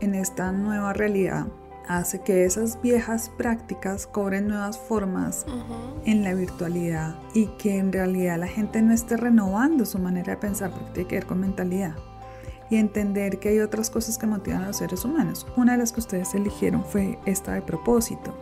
en 0.00 0.14
esta 0.14 0.52
nueva 0.52 0.92
realidad 0.92 1.46
hace 1.88 2.20
que 2.20 2.44
esas 2.44 2.80
viejas 2.82 3.30
prácticas 3.36 4.06
cobren 4.06 4.48
nuevas 4.48 4.78
formas 4.78 5.46
en 6.04 6.24
la 6.24 6.34
virtualidad 6.34 7.16
y 7.32 7.46
que 7.58 7.78
en 7.78 7.92
realidad 7.92 8.38
la 8.38 8.48
gente 8.48 8.82
no 8.82 8.92
esté 8.92 9.16
renovando 9.16 9.84
su 9.86 9.98
manera 9.98 10.32
de 10.32 10.38
pensar 10.38 10.70
porque 10.70 10.90
tiene 10.92 11.08
que 11.08 11.16
ver 11.16 11.26
con 11.26 11.40
mentalidad 11.40 11.94
y 12.70 12.76
entender 12.76 13.38
que 13.38 13.50
hay 13.50 13.60
otras 13.60 13.90
cosas 13.90 14.18
que 14.18 14.26
motivan 14.26 14.64
a 14.64 14.68
los 14.68 14.78
seres 14.78 15.04
humanos. 15.04 15.46
Una 15.56 15.72
de 15.72 15.78
las 15.78 15.92
que 15.92 16.00
ustedes 16.00 16.34
eligieron 16.34 16.84
fue 16.84 17.18
esta 17.24 17.54
de 17.54 17.62
propósito 17.62 18.34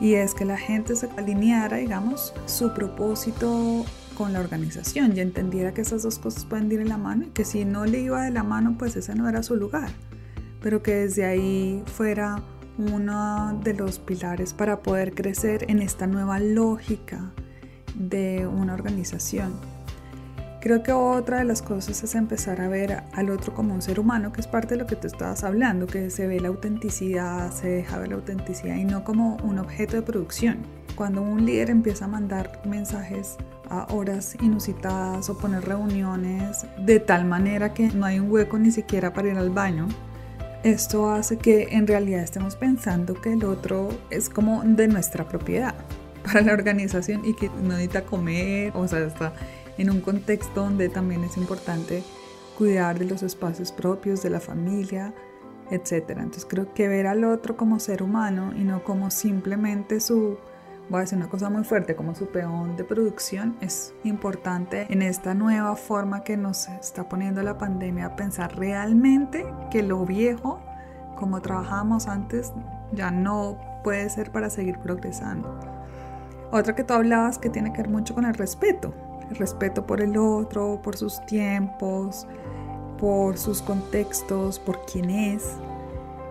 y 0.00 0.14
es 0.14 0.34
que 0.34 0.44
la 0.44 0.56
gente 0.56 0.96
se 0.96 1.08
alineara, 1.16 1.76
digamos, 1.76 2.34
su 2.46 2.74
propósito 2.74 3.84
con 4.14 4.32
la 4.32 4.40
organización 4.40 5.16
y 5.16 5.20
entendiera 5.20 5.74
que 5.74 5.82
esas 5.82 6.02
dos 6.02 6.18
cosas 6.18 6.44
pueden 6.44 6.70
ir 6.70 6.80
en 6.80 6.88
la 6.88 6.98
mano 6.98 7.24
y 7.24 7.30
que 7.30 7.44
si 7.44 7.64
no 7.64 7.84
le 7.84 8.00
iba 8.00 8.22
de 8.22 8.30
la 8.30 8.42
mano, 8.42 8.76
pues 8.78 8.96
ese 8.96 9.14
no 9.14 9.28
era 9.28 9.42
su 9.42 9.56
lugar, 9.56 9.90
pero 10.62 10.82
que 10.82 10.94
desde 10.94 11.24
ahí 11.24 11.82
fuera 11.86 12.42
uno 12.78 13.60
de 13.62 13.74
los 13.74 13.98
pilares 13.98 14.52
para 14.52 14.80
poder 14.80 15.14
crecer 15.14 15.66
en 15.68 15.80
esta 15.80 16.06
nueva 16.06 16.38
lógica 16.40 17.32
de 17.94 18.46
una 18.46 18.74
organización. 18.74 19.52
Creo 20.60 20.82
que 20.82 20.92
otra 20.92 21.38
de 21.38 21.44
las 21.44 21.60
cosas 21.60 22.02
es 22.02 22.14
empezar 22.14 22.62
a 22.62 22.68
ver 22.68 23.02
al 23.12 23.28
otro 23.28 23.52
como 23.52 23.74
un 23.74 23.82
ser 23.82 24.00
humano, 24.00 24.32
que 24.32 24.40
es 24.40 24.46
parte 24.46 24.74
de 24.74 24.80
lo 24.80 24.86
que 24.86 24.96
tú 24.96 25.06
estabas 25.06 25.44
hablando, 25.44 25.86
que 25.86 26.08
se 26.08 26.26
ve 26.26 26.40
la 26.40 26.48
autenticidad, 26.48 27.52
se 27.52 27.68
deja 27.68 27.98
ver 27.98 28.08
la 28.08 28.14
autenticidad 28.14 28.76
y 28.76 28.84
no 28.84 29.04
como 29.04 29.36
un 29.44 29.58
objeto 29.58 29.96
de 29.96 30.02
producción. 30.02 30.83
Cuando 30.94 31.22
un 31.22 31.44
líder 31.44 31.70
empieza 31.70 32.04
a 32.04 32.08
mandar 32.08 32.62
mensajes 32.64 33.36
a 33.68 33.86
horas 33.92 34.36
inusitadas 34.40 35.28
o 35.28 35.36
poner 35.36 35.64
reuniones 35.64 36.66
de 36.78 37.00
tal 37.00 37.24
manera 37.24 37.74
que 37.74 37.88
no 37.88 38.06
hay 38.06 38.20
un 38.20 38.30
hueco 38.30 38.58
ni 38.58 38.70
siquiera 38.70 39.12
para 39.12 39.28
ir 39.28 39.36
al 39.36 39.50
baño, 39.50 39.88
esto 40.62 41.10
hace 41.10 41.36
que 41.36 41.68
en 41.72 41.86
realidad 41.86 42.22
estemos 42.22 42.56
pensando 42.56 43.20
que 43.20 43.32
el 43.32 43.44
otro 43.44 43.88
es 44.10 44.30
como 44.30 44.62
de 44.62 44.88
nuestra 44.88 45.28
propiedad 45.28 45.74
para 46.24 46.40
la 46.42 46.52
organización 46.52 47.24
y 47.24 47.34
que 47.34 47.48
no 47.48 47.70
necesita 47.70 48.04
comer, 48.04 48.72
o 48.74 48.86
sea, 48.86 49.00
está 49.00 49.34
en 49.76 49.90
un 49.90 50.00
contexto 50.00 50.62
donde 50.62 50.88
también 50.88 51.24
es 51.24 51.36
importante 51.36 52.02
cuidar 52.56 52.98
de 52.98 53.06
los 53.06 53.22
espacios 53.22 53.72
propios, 53.72 54.22
de 54.22 54.30
la 54.30 54.40
familia, 54.40 55.12
etc. 55.70 56.10
Entonces 56.10 56.46
creo 56.48 56.72
que 56.72 56.88
ver 56.88 57.08
al 57.08 57.24
otro 57.24 57.56
como 57.56 57.80
ser 57.80 58.02
humano 58.02 58.52
y 58.56 58.64
no 58.64 58.84
como 58.84 59.10
simplemente 59.10 60.00
su, 60.00 60.38
voy 60.88 60.98
a 60.98 61.00
decir 61.00 61.18
una 61.18 61.28
cosa 61.28 61.50
muy 61.50 61.64
fuerte, 61.64 61.96
como 61.96 62.14
su 62.14 62.28
peón 62.28 62.76
de 62.76 62.84
producción 62.84 63.56
es 63.60 63.94
importante 64.04 64.86
en 64.88 65.02
esta 65.02 65.34
nueva 65.34 65.76
forma 65.76 66.24
que 66.24 66.36
nos 66.36 66.68
está 66.68 67.08
poniendo 67.08 67.42
la 67.42 67.58
pandemia 67.58 68.16
pensar 68.16 68.56
realmente 68.56 69.46
que 69.70 69.82
lo 69.82 70.04
viejo, 70.04 70.60
como 71.16 71.40
trabajábamos 71.40 72.08
antes, 72.08 72.52
ya 72.92 73.10
no 73.10 73.58
puede 73.82 74.08
ser 74.10 74.30
para 74.30 74.50
seguir 74.50 74.78
progresando. 74.78 75.58
Otra 76.50 76.74
que 76.74 76.84
tú 76.84 76.94
hablabas 76.94 77.38
que 77.38 77.50
tiene 77.50 77.72
que 77.72 77.82
ver 77.82 77.90
mucho 77.90 78.14
con 78.14 78.24
el 78.24 78.34
respeto 78.34 78.94
respeto 79.30 79.86
por 79.86 80.00
el 80.00 80.16
otro, 80.16 80.80
por 80.82 80.96
sus 80.96 81.24
tiempos, 81.26 82.26
por 82.98 83.38
sus 83.38 83.62
contextos, 83.62 84.58
por 84.58 84.84
quién 84.86 85.10
es. 85.10 85.56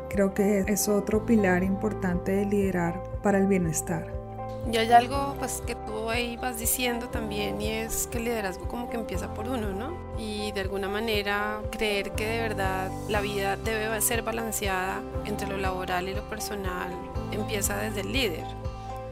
Creo 0.09 0.33
que 0.33 0.59
es 0.67 0.87
otro 0.87 1.25
pilar 1.25 1.63
importante 1.63 2.33
de 2.33 2.45
liderar 2.45 3.01
para 3.21 3.39
el 3.39 3.47
bienestar. 3.47 4.22
Y 4.71 4.77
hay 4.77 4.91
algo 4.93 5.35
pues 5.39 5.61
que 5.65 5.75
tú 5.75 6.09
ahí 6.09 6.37
vas 6.37 6.57
diciendo 6.57 7.09
también 7.09 7.61
y 7.61 7.69
es 7.69 8.07
que 8.07 8.17
el 8.17 8.25
liderazgo 8.25 8.67
como 8.67 8.89
que 8.89 8.95
empieza 8.95 9.33
por 9.33 9.49
uno, 9.49 9.69
¿no? 9.73 9.97
Y 10.17 10.51
de 10.53 10.61
alguna 10.61 10.87
manera 10.87 11.61
creer 11.69 12.11
que 12.11 12.25
de 12.25 12.41
verdad 12.41 12.89
la 13.09 13.19
vida 13.19 13.57
debe 13.57 13.99
ser 13.99 14.21
balanceada 14.21 15.01
entre 15.25 15.47
lo 15.47 15.57
laboral 15.57 16.07
y 16.07 16.13
lo 16.13 16.23
personal 16.29 16.91
empieza 17.31 17.75
desde 17.77 18.01
el 18.01 18.13
líder. 18.13 18.45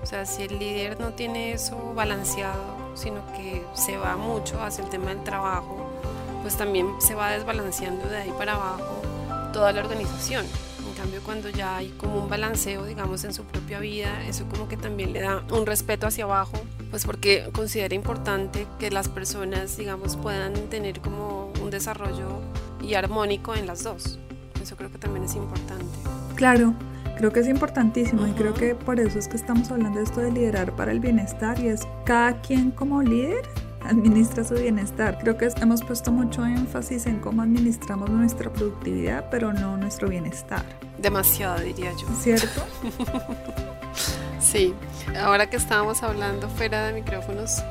O 0.02 0.06
sea, 0.06 0.26
si 0.26 0.44
el 0.44 0.58
líder 0.58 1.00
no 1.00 1.12
tiene 1.14 1.52
eso 1.52 1.94
balanceado, 1.94 2.96
sino 2.96 3.22
que 3.34 3.64
se 3.74 3.98
va 3.98 4.16
mucho 4.16 4.62
hacia 4.62 4.84
el 4.84 4.90
tema 4.90 5.10
del 5.10 5.24
trabajo, 5.24 5.90
pues 6.42 6.58
también 6.58 6.88
se 7.00 7.14
va 7.14 7.32
desbalanceando 7.32 8.08
de 8.08 8.18
ahí 8.18 8.34
para 8.38 8.54
abajo 8.54 9.02
toda 9.54 9.72
la 9.74 9.82
organización. 9.82 10.46
Cambio, 11.02 11.22
cuando 11.24 11.50
ya 11.50 11.78
hay 11.78 11.90
como 11.98 12.22
un 12.22 12.30
balanceo, 12.30 12.86
digamos, 12.86 13.24
en 13.24 13.34
su 13.34 13.44
propia 13.44 13.80
vida, 13.80 14.24
eso 14.28 14.46
como 14.46 14.68
que 14.68 14.78
también 14.78 15.14
le 15.14 15.22
da 15.22 15.44
un 15.52 15.66
respeto 15.66 16.06
hacia 16.06 16.26
abajo, 16.26 16.62
pues 16.92 17.06
porque 17.06 17.50
considera 17.54 17.96
importante 17.96 18.68
que 18.78 18.92
las 18.92 19.10
personas, 19.10 19.78
digamos, 19.78 20.16
puedan 20.16 20.54
tener 20.70 21.02
como 21.02 21.52
un 21.60 21.72
desarrollo 21.72 22.40
y 22.84 22.94
armónico 22.94 23.56
en 23.56 23.66
las 23.66 23.84
dos. 23.84 24.20
Eso 24.62 24.76
creo 24.76 24.92
que 24.92 25.00
también 25.00 25.26
es 25.26 25.34
importante. 25.34 25.98
Claro, 26.36 26.76
Creo 27.18 27.32
que 27.32 27.42
es 27.42 27.48
importantísimo 27.48 28.26
y 28.26 28.32
creo 28.32 28.56
que 28.56 28.74
por 28.74 29.00
eso 29.00 29.20
es 29.20 29.28
que 29.28 29.38
estamos 29.38 29.70
hablando 29.70 30.00
de 30.00 30.06
esto 30.06 30.22
de 30.22 30.32
liderar 30.32 30.76
para 30.76 30.92
el 30.92 31.00
bienestar 31.00 31.60
y 31.60 31.68
es 31.68 31.88
cada 32.04 32.42
quien 32.42 32.72
como 32.72 33.04
líder 33.04 33.44
administra 33.92 34.44
su 34.44 34.56
bienestar. 34.56 35.18
Creo 35.20 35.38
que 35.38 35.50
hemos 35.62 35.84
puesto 35.84 36.12
mucho 36.12 36.46
énfasis 36.46 37.06
en 37.06 37.20
cómo 37.20 37.42
administramos 37.42 38.10
nuestra 38.10 38.52
productividad, 38.52 39.30
pero 39.30 39.54
no 39.54 39.78
nuestro 39.78 40.08
bienestar. 40.08 40.64
Demasiado, 40.98 41.60
diría 41.60 41.92
yo. 41.92 42.08
¿Cierto? 42.20 42.64
sí, 44.40 44.74
ahora 45.20 45.50
que 45.50 45.58
estábamos 45.58 46.04
hablando 46.04 46.50
fuera 46.50 46.88
de 46.88 46.94
micrófonos, 46.94 47.62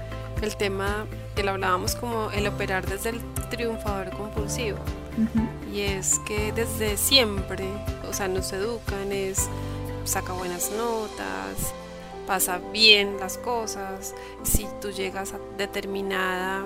el 0.42 0.56
tema 0.56 1.06
que 1.34 1.42
lo 1.42 1.52
hablábamos 1.52 1.94
como 1.94 2.30
el 2.30 2.46
operar 2.46 2.86
desde 2.86 3.10
el 3.10 3.20
triunfador 3.50 4.10
compulsivo. 4.10 4.78
Y 5.72 5.80
es 5.80 6.18
que 6.20 6.52
desde 6.52 6.96
siempre, 6.96 7.64
o 8.08 8.12
sea, 8.12 8.28
nos 8.28 8.52
educan, 8.52 9.12
es 9.12 9.48
saca 10.04 10.32
buenas 10.32 10.70
notas, 10.72 11.74
pasa 12.30 12.60
bien 12.72 13.18
las 13.18 13.38
cosas, 13.38 14.14
si 14.44 14.68
tú 14.80 14.92
llegas 14.92 15.34
a 15.34 15.40
determinada 15.58 16.64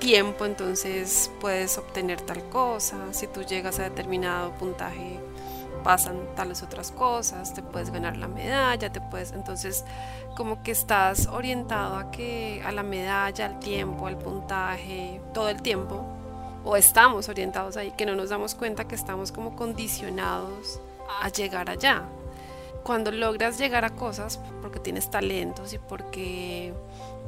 tiempo, 0.00 0.44
entonces 0.44 1.30
puedes 1.40 1.78
obtener 1.78 2.20
tal 2.20 2.42
cosa, 2.48 2.96
si 3.12 3.28
tú 3.28 3.42
llegas 3.44 3.78
a 3.78 3.84
determinado 3.84 4.50
puntaje, 4.54 5.20
pasan 5.84 6.34
tales 6.34 6.64
otras 6.64 6.90
cosas, 6.90 7.54
te 7.54 7.62
puedes 7.62 7.90
ganar 7.90 8.16
la 8.16 8.26
medalla, 8.26 8.90
te 8.90 9.00
puedes, 9.00 9.30
entonces 9.30 9.84
como 10.36 10.64
que 10.64 10.72
estás 10.72 11.28
orientado 11.28 11.94
a 11.94 12.10
que 12.10 12.60
a 12.66 12.72
la 12.72 12.82
medalla, 12.82 13.46
al 13.46 13.60
tiempo, 13.60 14.08
al 14.08 14.18
puntaje, 14.18 15.20
todo 15.32 15.48
el 15.48 15.62
tiempo, 15.62 16.04
o 16.64 16.76
estamos 16.76 17.28
orientados 17.28 17.76
ahí, 17.76 17.92
que 17.92 18.04
no 18.04 18.16
nos 18.16 18.30
damos 18.30 18.56
cuenta 18.56 18.88
que 18.88 18.96
estamos 18.96 19.30
como 19.30 19.54
condicionados 19.54 20.80
a 21.22 21.28
llegar 21.28 21.70
allá. 21.70 22.02
Cuando 22.82 23.10
logras 23.12 23.58
llegar 23.58 23.84
a 23.84 23.90
cosas 23.90 24.40
porque 24.60 24.80
tienes 24.80 25.10
talentos 25.10 25.72
y 25.72 25.78
porque 25.78 26.72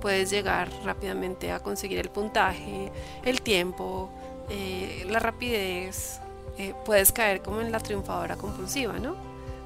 puedes 0.01 0.31
llegar 0.31 0.69
rápidamente 0.85 1.53
a 1.53 1.61
conseguir 1.61 1.99
el 1.99 2.11
puntaje, 2.11 2.91
el 3.25 3.41
tiempo, 3.41 4.11
eh, 4.51 5.07
la 5.09 5.19
rapidez, 5.19 6.21
eh, 6.59 6.75
puedes 6.85 7.13
caer 7.13 7.41
como 7.41 7.61
en 7.61 7.73
la 7.73 7.81
triunfadora 7.81 8.37
compulsiva, 8.37 8.99
¿no? 8.99 9.17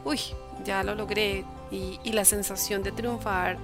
Uy, 0.04 0.20
ya 0.64 0.82
lo 0.82 0.94
logré, 0.94 1.44
Y, 1.70 2.00
y 2.02 2.12
la 2.12 2.24
sensación 2.24 2.82
de 2.82 2.92
triunfar 2.92 3.58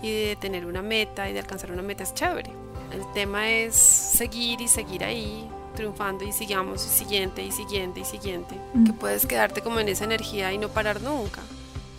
y 0.00 0.10
de 0.10 0.36
tener 0.36 0.64
una 0.64 0.80
meta 0.80 1.28
y 1.28 1.34
de 1.34 1.40
alcanzar 1.40 1.70
una 1.70 1.82
meta 1.82 2.04
es 2.04 2.14
chévere. 2.14 2.50
El 2.90 3.04
tema 3.12 3.50
es 3.50 3.74
seguir 3.74 4.62
y 4.62 4.68
seguir 4.68 5.04
ahí, 5.04 5.46
triunfando 5.76 6.24
y 6.24 6.32
sigamos 6.32 6.84
y 6.86 6.88
siguiente 6.88 7.42
y 7.42 7.52
siguiente 7.52 8.00
y 8.00 8.04
siguiente. 8.04 8.54
Mm. 8.72 8.84
Que 8.86 8.92
puedes 8.94 9.26
quedarte 9.26 9.60
como 9.60 9.78
en 9.78 9.88
esa 9.88 10.04
energía 10.04 10.52
y 10.52 10.58
no 10.58 10.68
parar 10.68 11.02
nunca. 11.02 11.42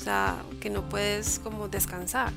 O 0.02 0.04
sea, 0.04 0.36
que 0.60 0.72
no 0.72 0.90
puedes 0.90 1.38
como 1.38 1.68
descansar. 1.68 2.34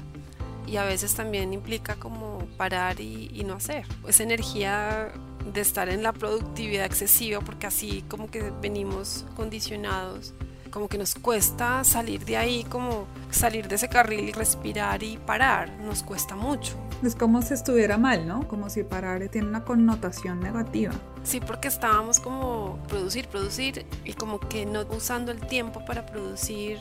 Y 0.66 0.76
a 0.76 0.84
veces 0.84 1.14
también 1.14 1.54
implica 1.54 1.94
como 1.94 2.40
parar 2.58 3.00
y, 3.00 3.30
y 3.32 3.42
no 3.44 3.54
hacer. 3.54 3.86
Esa 4.06 4.22
energía 4.22 5.12
de 5.50 5.60
estar 5.62 5.88
en 5.88 6.02
la 6.02 6.12
productividad 6.12 6.84
excesiva, 6.84 7.40
porque 7.40 7.66
así 7.66 8.04
como 8.06 8.30
que 8.30 8.52
venimos 8.60 9.24
condicionados 9.34 10.34
como 10.74 10.88
que 10.88 10.98
nos 10.98 11.14
cuesta 11.14 11.84
salir 11.84 12.24
de 12.24 12.36
ahí, 12.36 12.64
como 12.64 13.06
salir 13.30 13.68
de 13.68 13.76
ese 13.76 13.88
carril 13.88 14.28
y 14.28 14.32
respirar 14.32 15.04
y 15.04 15.18
parar, 15.18 15.70
nos 15.78 16.02
cuesta 16.02 16.34
mucho. 16.34 16.74
Es 17.04 17.14
como 17.14 17.42
si 17.42 17.54
estuviera 17.54 17.96
mal, 17.96 18.26
¿no? 18.26 18.48
Como 18.48 18.68
si 18.68 18.82
parar 18.82 19.28
tiene 19.28 19.46
una 19.46 19.64
connotación 19.64 20.40
negativa. 20.40 20.92
Sí, 21.22 21.38
porque 21.38 21.68
estábamos 21.68 22.18
como 22.18 22.80
producir, 22.88 23.28
producir 23.28 23.86
y 24.04 24.14
como 24.14 24.40
que 24.40 24.66
no 24.66 24.80
usando 24.90 25.30
el 25.30 25.40
tiempo 25.46 25.84
para 25.84 26.06
producir 26.06 26.80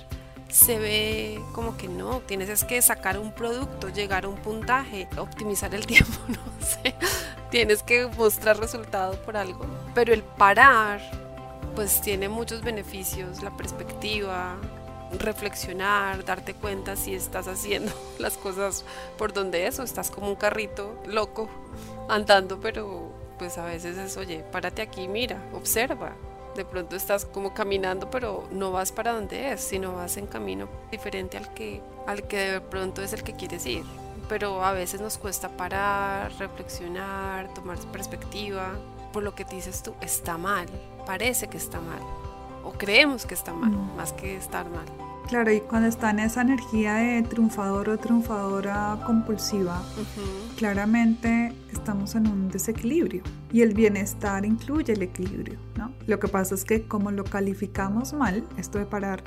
se 0.53 0.77
ve 0.77 1.41
como 1.51 1.75
que 1.77 1.87
no, 1.87 2.19
tienes 2.19 2.47
es 2.47 2.63
que 2.63 2.79
sacar 2.83 3.17
un 3.17 3.33
producto, 3.33 3.89
llegar 3.89 4.25
a 4.25 4.27
un 4.27 4.35
puntaje, 4.35 5.07
optimizar 5.17 5.73
el 5.73 5.85
tiempo, 5.87 6.15
no 6.27 6.65
sé, 6.65 6.93
tienes 7.49 7.81
que 7.81 8.05
mostrar 8.05 8.59
resultado 8.59 9.15
por 9.23 9.35
algo. 9.35 9.65
Pero 9.95 10.13
el 10.13 10.21
parar 10.21 11.01
pues 11.75 12.01
tiene 12.01 12.29
muchos 12.29 12.61
beneficios, 12.61 13.41
la 13.41 13.49
perspectiva, 13.57 14.55
reflexionar, 15.17 16.23
darte 16.23 16.53
cuenta 16.53 16.95
si 16.95 17.15
estás 17.15 17.47
haciendo 17.47 17.91
las 18.19 18.37
cosas 18.37 18.85
por 19.17 19.33
donde 19.33 19.65
eso, 19.65 19.81
estás 19.81 20.11
como 20.11 20.29
un 20.29 20.35
carrito 20.35 21.01
loco 21.07 21.49
andando, 22.09 22.59
pero 22.59 23.11
pues 23.39 23.57
a 23.57 23.65
veces 23.65 23.97
es, 23.97 24.17
oye, 24.17 24.45
párate 24.51 24.83
aquí, 24.83 25.07
mira, 25.07 25.43
observa. 25.51 26.13
De 26.55 26.65
pronto 26.65 26.95
estás 26.95 27.25
como 27.25 27.53
caminando, 27.53 28.09
pero 28.11 28.47
no 28.51 28.71
vas 28.71 28.91
para 28.91 29.13
donde 29.13 29.51
es, 29.53 29.61
sino 29.61 29.93
vas 29.93 30.17
en 30.17 30.27
camino 30.27 30.67
diferente 30.91 31.37
al 31.37 31.53
que, 31.53 31.81
al 32.05 32.23
que 32.27 32.37
de 32.37 32.61
pronto 32.61 33.01
es 33.01 33.11
el 33.13 33.23
que 33.23 33.33
quieres 33.33 33.65
ir. 33.65 33.83
Pero 34.29 34.63
a 34.63 34.71
veces 34.71 35.01
nos 35.01 35.17
cuesta 35.17 35.49
parar, 35.49 36.31
reflexionar, 36.39 37.53
tomar 37.53 37.77
perspectiva. 37.91 38.71
Por 39.11 39.23
lo 39.23 39.33
que 39.35 39.45
dices 39.45 39.83
tú, 39.83 39.93
está 40.01 40.37
mal, 40.37 40.67
parece 41.05 41.47
que 41.47 41.57
está 41.57 41.79
mal 41.79 41.99
o 42.63 42.71
creemos 42.71 43.25
que 43.25 43.33
está 43.33 43.53
mal, 43.53 43.71
Mm. 43.71 43.95
más 43.97 44.13
que 44.13 44.35
estar 44.37 44.69
mal. 44.69 44.85
Claro, 45.27 45.51
y 45.51 45.61
cuando 45.61 45.87
está 45.87 46.11
en 46.11 46.19
esa 46.19 46.41
energía 46.41 46.95
de 46.95 47.23
triunfador 47.23 47.89
o 47.89 47.97
triunfadora 47.97 48.99
compulsiva, 49.05 49.81
claramente 50.57 51.53
estamos 51.71 52.13
en 52.15 52.27
un 52.27 52.49
desequilibrio 52.49 53.23
y 53.51 53.61
el 53.61 53.73
bienestar 53.73 54.45
incluye 54.45 54.93
el 54.93 55.01
equilibrio, 55.01 55.57
¿no? 55.75 55.91
Lo 56.05 56.19
que 56.19 56.27
pasa 56.27 56.53
es 56.53 56.65
que 56.65 56.83
como 56.83 57.09
lo 57.11 57.23
calificamos 57.23 58.13
mal, 58.13 58.43
esto 58.57 58.77
de 58.77 58.85
parar, 58.85 59.23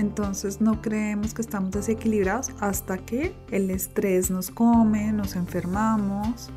entonces 0.00 0.60
no 0.60 0.80
creemos 0.80 1.34
que 1.34 1.42
estamos 1.42 1.70
desequilibrados 1.70 2.50
hasta 2.60 2.98
que 2.98 3.34
el 3.50 3.70
estrés 3.70 4.30
nos 4.30 4.50
come, 4.50 5.12
nos 5.12 5.36
enfermamos, 5.36 6.50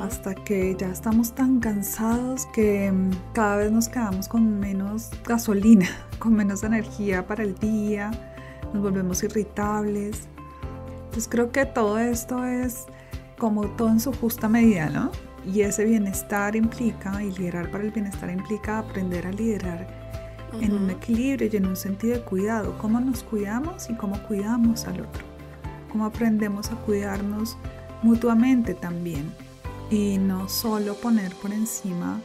hasta 0.00 0.34
que 0.34 0.74
ya 0.78 0.88
estamos 0.88 1.34
tan 1.34 1.60
cansados 1.60 2.46
que 2.54 2.90
mm, 2.90 3.10
cada 3.34 3.56
vez 3.56 3.70
nos 3.70 3.88
quedamos 3.88 4.26
con 4.26 4.58
menos 4.58 5.10
gasolina, 5.26 5.88
con 6.18 6.34
menos 6.34 6.64
energía 6.64 7.26
para 7.26 7.42
el 7.42 7.54
día, 7.56 8.10
nos 8.72 8.82
volvemos 8.82 9.22
irritables. 9.22 10.26
Entonces 11.04 11.28
creo 11.28 11.52
que 11.52 11.66
todo 11.66 11.98
esto 11.98 12.44
es 12.44 12.86
como 13.38 13.66
todo 13.68 13.88
en 13.88 14.00
su 14.00 14.12
justa 14.12 14.48
medida, 14.48 14.88
¿no? 14.88 15.12
Y 15.46 15.60
ese 15.60 15.84
bienestar 15.84 16.56
implica, 16.56 17.22
y 17.22 17.32
liderar 17.32 17.70
para 17.70 17.84
el 17.84 17.90
bienestar 17.90 18.30
implica 18.30 18.78
aprender 18.78 19.26
a 19.26 19.32
liderar 19.32 20.07
en 20.60 20.74
un 20.74 20.90
equilibrio 20.90 21.48
y 21.52 21.56
en 21.56 21.66
un 21.66 21.76
sentido 21.76 22.14
de 22.16 22.22
cuidado, 22.22 22.76
cómo 22.78 23.00
nos 23.00 23.22
cuidamos 23.22 23.88
y 23.90 23.94
cómo 23.94 24.20
cuidamos 24.24 24.86
al 24.86 25.00
otro, 25.00 25.24
cómo 25.90 26.06
aprendemos 26.06 26.70
a 26.70 26.76
cuidarnos 26.76 27.56
mutuamente 28.02 28.74
también. 28.74 29.32
Y 29.90 30.18
no 30.18 30.48
solo 30.48 30.94
poner 30.94 31.34
por 31.36 31.52
encima 31.52 32.20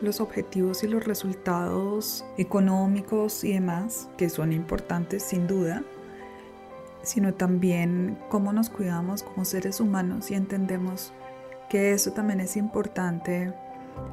los 0.00 0.20
objetivos 0.20 0.84
y 0.84 0.88
los 0.88 1.04
resultados 1.04 2.24
económicos 2.36 3.42
y 3.42 3.54
demás, 3.54 4.08
que 4.16 4.28
son 4.28 4.52
importantes 4.52 5.24
sin 5.24 5.46
duda, 5.46 5.82
sino 7.02 7.34
también 7.34 8.18
cómo 8.28 8.52
nos 8.52 8.70
cuidamos 8.70 9.22
como 9.22 9.44
seres 9.44 9.80
humanos 9.80 10.30
y 10.30 10.34
entendemos 10.34 11.12
que 11.68 11.92
eso 11.92 12.12
también 12.12 12.40
es 12.40 12.56
importante 12.56 13.52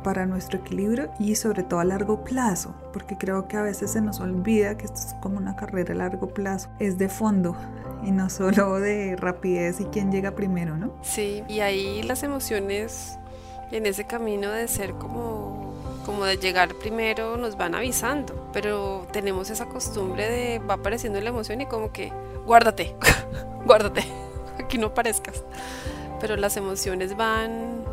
para 0.04 0.26
nuestro 0.26 0.60
equilibrio 0.60 1.10
y 1.20 1.36
sobre 1.36 1.64
todo 1.64 1.80
a 1.80 1.86
largo 1.86 2.24
plazo, 2.24 2.76
porque 2.94 3.18
creo 3.18 3.48
que 3.48 3.58
a 3.58 3.62
veces 3.62 3.92
se 3.92 4.02
nos 4.02 4.20
olvida 4.20 4.78
que 4.78 4.86
esto 4.86 5.00
es 5.00 5.16
como 5.22 5.38
una 5.38 5.56
carrera 5.56 5.94
a 5.94 5.98
largo 5.98 6.28
plazo, 6.28 6.70
es 6.80 6.98
de 6.98 7.10
fondo 7.10 7.56
y 8.04 8.12
no 8.12 8.30
solo 8.30 8.80
de 8.80 9.16
rapidez 9.16 9.80
y 9.82 9.86
quién 9.86 10.12
llega 10.12 10.32
primero, 10.32 10.78
¿no? 10.78 10.94
Sí, 11.02 11.44
y 11.48 11.60
ahí 11.62 12.04
las 12.04 12.24
emociones 12.24 13.18
en 13.72 13.86
ese 13.86 14.06
camino 14.06 14.52
de 14.52 14.68
ser 14.68 14.94
como 14.94 15.66
como 16.06 16.26
de 16.26 16.38
llegar 16.38 16.76
primero 16.76 17.36
nos 17.36 17.58
van 17.58 17.74
avisando, 17.74 18.50
pero 18.54 19.08
tenemos 19.12 19.50
esa 19.50 19.66
costumbre 19.66 20.30
de 20.30 20.60
va 20.60 20.76
apareciendo 20.76 21.20
la 21.20 21.30
emoción 21.30 21.62
y 21.62 21.66
como 21.66 21.92
que 21.92 22.14
guárdate, 22.46 22.96
guárdate, 23.66 24.04
aquí 24.60 24.78
no 24.78 24.88
aparezcas. 24.88 25.44
Pero 26.22 26.38
las 26.38 26.58
emociones 26.58 27.18
van, 27.18 27.84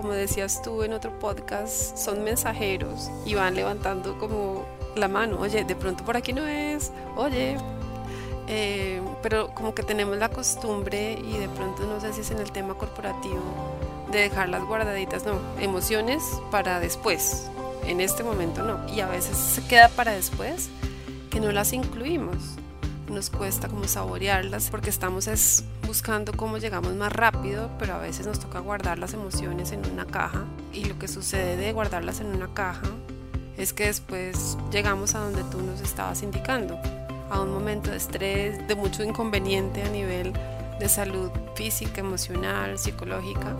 como 0.00 0.14
decías 0.14 0.62
tú 0.62 0.82
en 0.82 0.94
otro 0.94 1.18
podcast, 1.18 1.94
son 1.98 2.24
mensajeros 2.24 3.10
y 3.26 3.34
van 3.34 3.54
levantando 3.54 4.18
como 4.18 4.64
la 4.96 5.08
mano, 5.08 5.38
oye, 5.38 5.62
de 5.62 5.76
pronto 5.76 6.06
por 6.06 6.16
aquí 6.16 6.32
no 6.32 6.46
es, 6.46 6.90
oye, 7.16 7.58
eh, 8.48 9.02
pero 9.20 9.48
como 9.54 9.74
que 9.74 9.82
tenemos 9.82 10.16
la 10.16 10.30
costumbre 10.30 11.18
y 11.22 11.36
de 11.36 11.50
pronto 11.50 11.82
no 11.82 12.00
sé 12.00 12.14
si 12.14 12.22
es 12.22 12.30
en 12.30 12.38
el 12.38 12.50
tema 12.50 12.78
corporativo 12.78 13.42
de 14.10 14.20
dejarlas 14.20 14.64
guardaditas, 14.64 15.26
no, 15.26 15.38
emociones 15.60 16.22
para 16.50 16.80
después, 16.80 17.50
en 17.86 18.00
este 18.00 18.22
momento 18.22 18.62
no, 18.62 18.88
y 18.88 19.00
a 19.00 19.06
veces 19.06 19.36
se 19.36 19.62
queda 19.66 19.90
para 19.90 20.12
después 20.12 20.70
que 21.28 21.40
no 21.40 21.52
las 21.52 21.74
incluimos, 21.74 22.38
nos 23.10 23.30
cuesta 23.30 23.68
como 23.68 23.84
saborearlas 23.86 24.70
porque 24.70 24.90
estamos 24.90 25.26
es 25.26 25.64
buscando 25.86 26.32
cómo 26.32 26.58
llegamos 26.58 26.94
más 26.94 27.12
rápido, 27.12 27.70
pero 27.78 27.94
a 27.94 27.98
veces 27.98 28.26
nos 28.26 28.38
toca 28.38 28.60
guardar 28.60 28.98
las 28.98 29.14
emociones 29.14 29.72
en 29.72 29.84
una 29.90 30.06
caja 30.06 30.44
y 30.72 30.84
lo 30.84 30.98
que 30.98 31.08
sucede 31.08 31.56
de 31.56 31.72
guardarlas 31.72 32.20
en 32.20 32.28
una 32.28 32.52
caja 32.54 32.88
es 33.56 33.72
que 33.72 33.86
después 33.86 34.56
llegamos 34.72 35.14
a 35.14 35.18
donde 35.18 35.42
tú 35.44 35.60
nos 35.60 35.80
estabas 35.80 36.22
indicando, 36.22 36.78
a 37.28 37.40
un 37.40 37.52
momento 37.52 37.90
de 37.90 37.96
estrés, 37.96 38.66
de 38.66 38.74
mucho 38.74 39.02
inconveniente 39.02 39.82
a 39.82 39.88
nivel 39.90 40.32
de 40.78 40.88
salud 40.88 41.30
física, 41.54 42.00
emocional, 42.00 42.78
psicológica, 42.78 43.54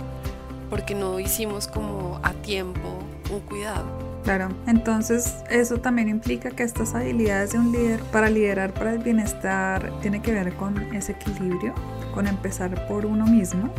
porque 0.71 0.95
no 0.95 1.21
hicimos 1.21 1.67
como 1.67 2.19
a 2.23 2.33
tiempo 2.33 2.99
un 3.31 3.41
cuidado. 3.41 4.10
Claro, 4.25 4.49
entonces 4.67 5.37
eso 5.49 5.79
también 5.79 6.09
implica 6.09 6.51
que 6.51 6.63
estas 6.63 6.95
habilidades 6.95 7.53
de 7.53 7.59
un 7.59 7.73
líder 7.73 8.01
para 8.13 8.29
liderar 8.29 8.73
para 8.75 8.93
el 8.93 8.99
bienestar 8.99 9.91
tiene 10.03 10.21
que 10.21 10.33
ver 10.33 10.53
con 10.55 10.79
ese 10.95 11.13
equilibrio, 11.13 11.75
con 12.15 12.27
empezar 12.27 12.87
por 12.87 13.07
uno 13.07 13.27
mismo, 13.27 13.73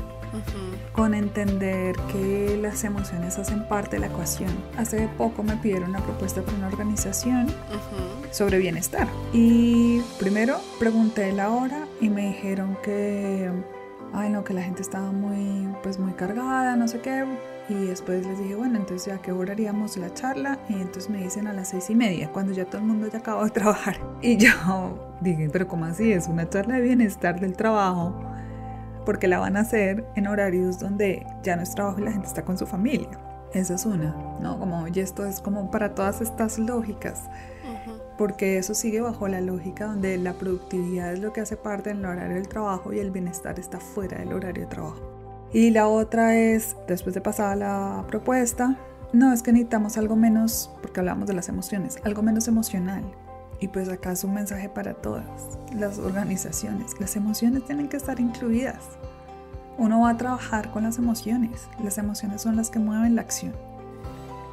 con 0.93 1.13
entender 1.13 1.95
que 2.11 2.57
las 2.59 2.83
emociones 2.83 3.37
hacen 3.37 3.67
parte 3.67 3.97
de 3.97 3.99
la 3.99 4.07
ecuación. 4.07 4.51
Hace 4.77 5.07
poco 5.17 5.43
me 5.43 5.55
pidieron 5.57 5.91
una 5.91 6.03
propuesta 6.03 6.41
para 6.41 6.57
una 6.57 6.67
organización 6.67 7.47
sobre 8.31 8.57
bienestar. 8.57 9.07
Y 9.33 10.01
primero 10.19 10.59
pregunté 10.79 11.31
la 11.33 11.51
hora 11.51 11.85
y 11.99 12.09
me 12.09 12.27
dijeron 12.29 12.77
que 12.83 13.49
ay 14.13 14.29
no 14.29 14.43
que 14.43 14.53
la 14.53 14.63
gente 14.63 14.81
estaba 14.81 15.11
muy 15.11 15.67
pues 15.83 15.97
muy 15.97 16.11
cargada 16.13 16.75
no 16.75 16.87
sé 16.87 16.99
qué 16.99 17.23
y 17.71 17.85
después 17.87 18.25
les 18.25 18.37
dije 18.39 18.55
bueno 18.55 18.77
entonces 18.77 19.13
a 19.13 19.21
qué 19.21 19.31
hora 19.31 19.53
haríamos 19.53 19.97
la 19.97 20.13
charla 20.13 20.59
y 20.69 20.73
entonces 20.73 21.09
me 21.09 21.19
dicen 21.19 21.47
a 21.47 21.53
las 21.53 21.69
seis 21.69 21.89
y 21.89 21.95
media 21.95 22.31
cuando 22.31 22.53
ya 22.53 22.65
todo 22.65 22.81
el 22.81 22.87
mundo 22.87 23.07
ya 23.07 23.19
acabó 23.19 23.43
de 23.43 23.49
trabajar. 23.51 23.99
Y 24.21 24.37
yo 24.37 24.49
dije 25.21 25.49
pero 25.51 25.67
cómo 25.67 25.85
así 25.85 26.11
es 26.11 26.27
una 26.27 26.49
charla 26.49 26.75
de 26.75 26.81
bienestar 26.81 27.39
del 27.39 27.55
trabajo 27.55 28.13
porque 29.05 29.27
la 29.27 29.39
van 29.39 29.57
a 29.57 29.61
hacer 29.61 30.05
en 30.15 30.27
horarios 30.27 30.79
donde 30.79 31.25
ya 31.43 31.55
no 31.55 31.63
es 31.63 31.73
trabajo 31.73 31.99
y 31.99 32.03
la 32.03 32.11
gente 32.11 32.27
está 32.27 32.43
con 32.43 32.57
su 32.57 32.67
familia 32.67 33.09
esa 33.53 33.75
es 33.75 33.85
una 33.85 34.15
no 34.39 34.59
como 34.59 34.87
y 34.87 34.99
esto 34.99 35.25
es 35.25 35.41
como 35.41 35.71
para 35.71 35.95
todas 35.95 36.21
estas 36.21 36.59
lógicas 36.59 37.23
porque 38.21 38.59
eso 38.59 38.75
sigue 38.75 39.01
bajo 39.01 39.27
la 39.27 39.41
lógica 39.41 39.87
donde 39.87 40.15
la 40.17 40.33
productividad 40.33 41.13
es 41.13 41.19
lo 41.19 41.33
que 41.33 41.41
hace 41.41 41.57
parte 41.57 41.89
del 41.89 42.05
horario 42.05 42.35
del 42.35 42.47
trabajo 42.47 42.93
y 42.93 42.99
el 42.99 43.09
bienestar 43.09 43.59
está 43.59 43.79
fuera 43.79 44.19
del 44.19 44.33
horario 44.33 44.65
de 44.65 44.69
trabajo. 44.69 45.10
Y 45.53 45.71
la 45.71 45.87
otra 45.87 46.37
es, 46.37 46.77
después 46.87 47.13
de 47.13 47.21
pasada 47.21 47.55
la 47.55 48.05
propuesta, 48.07 48.77
no 49.11 49.33
es 49.33 49.43
que 49.43 49.51
necesitamos 49.51 49.97
algo 49.97 50.15
menos, 50.15 50.71
porque 50.81 51.01
hablamos 51.01 51.27
de 51.27 51.33
las 51.33 51.49
emociones, 51.49 51.99
algo 52.05 52.21
menos 52.21 52.47
emocional. 52.47 53.03
Y 53.59 53.67
pues 53.67 53.89
acá 53.89 54.13
es 54.13 54.23
un 54.23 54.33
mensaje 54.33 54.69
para 54.69 54.93
todas 54.93 55.25
las 55.75 55.99
organizaciones. 55.99 56.99
Las 56.99 57.15
emociones 57.15 57.65
tienen 57.65 57.89
que 57.89 57.97
estar 57.97 58.19
incluidas. 58.19 58.79
Uno 59.77 60.01
va 60.01 60.11
a 60.11 60.17
trabajar 60.17 60.71
con 60.71 60.83
las 60.83 60.97
emociones. 60.97 61.67
Las 61.83 61.97
emociones 61.97 62.41
son 62.41 62.55
las 62.55 62.69
que 62.69 62.79
mueven 62.79 63.15
la 63.15 63.21
acción. 63.21 63.53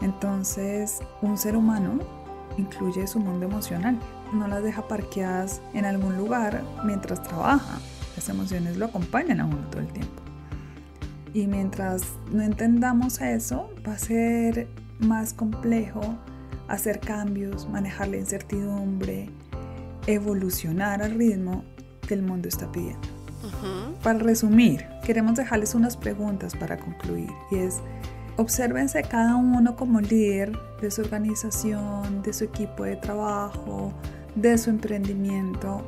Entonces, 0.02 1.00
un 1.22 1.38
ser 1.38 1.56
humano 1.56 2.00
incluye 2.56 3.06
su 3.06 3.20
mundo 3.20 3.46
emocional. 3.46 3.98
No 4.32 4.48
las 4.48 4.62
deja 4.62 4.87
parqueadas 4.88 5.62
en 5.74 5.84
algún 5.84 6.16
lugar 6.16 6.62
mientras 6.84 7.22
trabaja. 7.22 7.78
Las 8.16 8.28
emociones 8.28 8.76
lo 8.76 8.87
acompañan 8.87 9.40
a 9.40 9.46
uno 9.46 9.58
todo 9.70 9.80
el 9.80 9.88
tiempo. 9.88 10.27
Y 11.34 11.46
mientras 11.46 12.02
no 12.32 12.42
entendamos 12.42 13.20
eso, 13.20 13.70
va 13.86 13.94
a 13.94 13.98
ser 13.98 14.68
más 14.98 15.32
complejo 15.32 16.00
hacer 16.68 17.00
cambios, 17.00 17.68
manejar 17.68 18.08
la 18.08 18.18
incertidumbre, 18.18 19.30
evolucionar 20.06 21.02
al 21.02 21.12
ritmo 21.12 21.64
que 22.06 22.14
el 22.14 22.22
mundo 22.22 22.48
está 22.48 22.70
pidiendo. 22.70 23.08
Para 24.02 24.18
resumir, 24.18 24.84
queremos 25.04 25.36
dejarles 25.36 25.74
unas 25.74 25.96
preguntas 25.96 26.54
para 26.54 26.76
concluir 26.76 27.30
y 27.50 27.56
es, 27.56 27.78
obsérvense 28.36 29.02
cada 29.02 29.36
uno 29.36 29.74
como 29.74 30.00
líder 30.00 30.52
de 30.80 30.90
su 30.90 31.00
organización, 31.00 32.22
de 32.22 32.32
su 32.32 32.44
equipo 32.44 32.84
de 32.84 32.96
trabajo, 32.96 33.92
de 34.34 34.58
su 34.58 34.70
emprendimiento, 34.70 35.82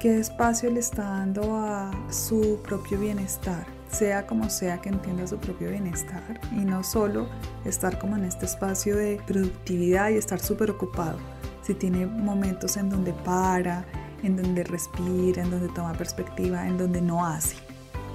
qué 0.00 0.18
espacio 0.18 0.70
le 0.70 0.80
está 0.80 1.02
dando 1.02 1.56
a 1.56 1.90
su 2.10 2.60
propio 2.62 3.00
bienestar 3.00 3.75
sea 3.90 4.26
como 4.26 4.50
sea 4.50 4.78
que 4.80 4.88
entienda 4.88 5.26
su 5.26 5.38
propio 5.38 5.70
bienestar 5.70 6.40
y 6.52 6.64
no 6.64 6.82
solo 6.82 7.28
estar 7.64 7.98
como 7.98 8.16
en 8.16 8.24
este 8.24 8.46
espacio 8.46 8.96
de 8.96 9.20
productividad 9.26 10.10
y 10.10 10.16
estar 10.16 10.40
súper 10.40 10.70
ocupado. 10.70 11.18
Si 11.62 11.74
tiene 11.74 12.06
momentos 12.06 12.76
en 12.76 12.90
donde 12.90 13.12
para, 13.12 13.84
en 14.22 14.36
donde 14.36 14.64
respira, 14.64 15.42
en 15.42 15.50
donde 15.50 15.68
toma 15.68 15.92
perspectiva, 15.94 16.66
en 16.66 16.78
donde 16.78 17.00
no 17.00 17.26
hace. 17.26 17.56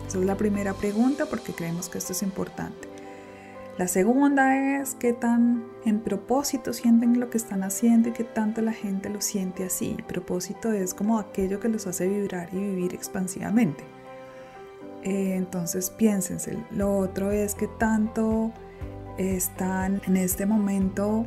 Esa 0.07 0.19
es 0.19 0.25
la 0.25 0.35
primera 0.35 0.73
pregunta 0.73 1.25
porque 1.25 1.53
creemos 1.53 1.89
que 1.89 1.97
esto 1.97 2.13
es 2.13 2.23
importante. 2.23 2.91
La 3.77 3.87
segunda 3.87 4.79
es 4.79 4.95
qué 4.95 5.13
tan 5.13 5.63
en 5.85 6.01
propósito 6.01 6.73
sienten 6.73 7.19
lo 7.19 7.29
que 7.29 7.37
están 7.37 7.63
haciendo 7.63 8.09
y 8.09 8.11
qué 8.11 8.23
tanto 8.23 8.61
la 8.61 8.73
gente 8.73 9.09
lo 9.09 9.21
siente 9.21 9.63
así. 9.63 9.97
propósito 10.07 10.71
es 10.71 10.93
como 10.93 11.17
aquello 11.17 11.59
que 11.59 11.69
los 11.69 11.87
hace 11.87 12.07
vibrar 12.07 12.49
y 12.51 12.59
vivir 12.59 12.93
expansivamente. 12.93 13.83
Eh, 15.03 15.35
entonces 15.35 15.89
piénsense. 15.89 16.57
Lo 16.71 16.97
otro 16.97 17.31
es 17.31 17.55
que 17.55 17.67
tanto 17.67 18.51
están 19.17 20.01
en 20.05 20.17
este 20.17 20.45
momento 20.45 21.25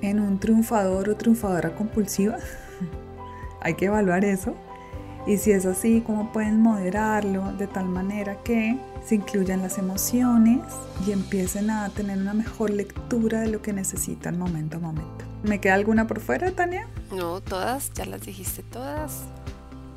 en 0.00 0.20
un 0.20 0.38
triunfador 0.40 1.08
o 1.08 1.16
triunfadora 1.16 1.74
compulsiva. 1.74 2.38
Hay 3.60 3.74
que 3.74 3.86
evaluar 3.86 4.24
eso. 4.24 4.54
Y 5.24 5.36
si 5.36 5.52
es 5.52 5.66
así, 5.66 6.02
¿cómo 6.04 6.32
pueden 6.32 6.60
moderarlo 6.60 7.52
de 7.52 7.68
tal 7.68 7.88
manera 7.88 8.42
que 8.42 8.76
se 9.04 9.14
incluyan 9.14 9.62
las 9.62 9.78
emociones 9.78 10.62
y 11.06 11.12
empiecen 11.12 11.70
a 11.70 11.88
tener 11.90 12.18
una 12.18 12.34
mejor 12.34 12.70
lectura 12.70 13.40
de 13.40 13.48
lo 13.48 13.62
que 13.62 13.72
necesitan 13.72 14.36
momento 14.36 14.78
a 14.78 14.80
momento? 14.80 15.24
¿Me 15.44 15.60
queda 15.60 15.74
alguna 15.74 16.08
por 16.08 16.18
fuera, 16.18 16.50
Tania? 16.50 16.88
No, 17.14 17.40
todas, 17.40 17.92
ya 17.94 18.04
las 18.04 18.22
dijiste 18.22 18.64
todas 18.64 19.22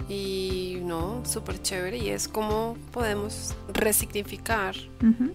y 0.08 0.80
no, 0.84 1.26
súper 1.26 1.62
chévere 1.62 1.98
y 1.98 2.10
es 2.10 2.28
como 2.28 2.78
podemos 2.92 3.56
resignificar 3.74 4.76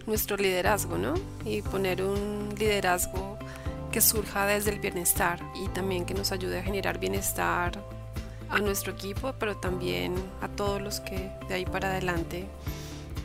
nuestro 0.06 0.36
liderazgo, 0.36 0.96
¿no? 0.96 1.14
Y 1.44 1.62
poner 1.62 2.02
un 2.02 2.54
liderazgo 2.58 3.38
que 3.90 4.00
surja 4.00 4.46
desde 4.46 4.70
el 4.70 4.78
bienestar 4.78 5.40
y 5.62 5.68
también 5.68 6.04
que 6.04 6.14
nos 6.14 6.30
ayude 6.30 6.60
a 6.60 6.62
generar 6.62 7.00
bienestar 7.00 7.82
a 8.48 8.58
nuestro 8.58 8.92
equipo, 8.92 9.34
pero 9.38 9.56
también 9.56 10.14
a 10.40 10.48
todos 10.48 10.80
los 10.80 11.00
que 11.00 11.30
de 11.48 11.54
ahí 11.54 11.64
para 11.64 11.88
adelante 11.90 12.46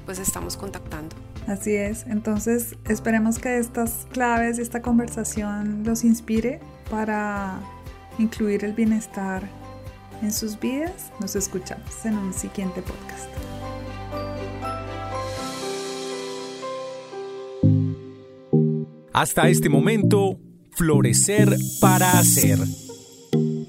pues 0.06 0.20
estamos 0.20 0.58
contactando. 0.58 1.16
Así 1.48 1.76
es, 1.76 2.08
entonces 2.08 2.76
esperemos 2.86 3.38
que 3.38 3.60
estas 3.60 4.08
claves, 4.12 4.58
esta 4.58 4.82
conversación 4.82 5.84
los 5.84 6.04
inspire 6.04 6.60
para 6.90 7.60
incluir 8.18 8.66
el 8.66 8.74
bienestar 8.74 9.44
en 10.22 10.32
sus 10.32 10.60
vidas. 10.60 11.12
Nos 11.20 11.36
escuchamos 11.36 12.06
en 12.06 12.18
un 12.18 12.34
siguiente 12.34 12.82
podcast. 12.82 13.30
Hasta 19.14 19.48
este 19.48 19.70
momento, 19.70 20.38
Florecer 20.72 21.56
para 21.80 22.20
Hacer. 22.20 22.60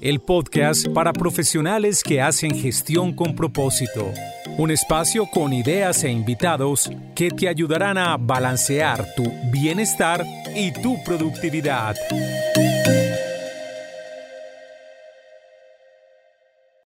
El 0.01 0.19
podcast 0.19 0.87
para 0.89 1.13
profesionales 1.13 2.03
que 2.03 2.21
hacen 2.21 2.53
gestión 2.53 3.13
con 3.13 3.33
propósito. 3.33 4.11
Un 4.57 4.71
espacio 4.71 5.25
con 5.25 5.53
ideas 5.53 6.03
e 6.03 6.11
invitados 6.11 6.91
que 7.15 7.29
te 7.29 7.47
ayudarán 7.47 7.97
a 7.97 8.17
balancear 8.17 9.05
tu 9.15 9.23
bienestar 9.49 10.25
y 10.53 10.71
tu 10.71 11.01
productividad. 11.05 11.95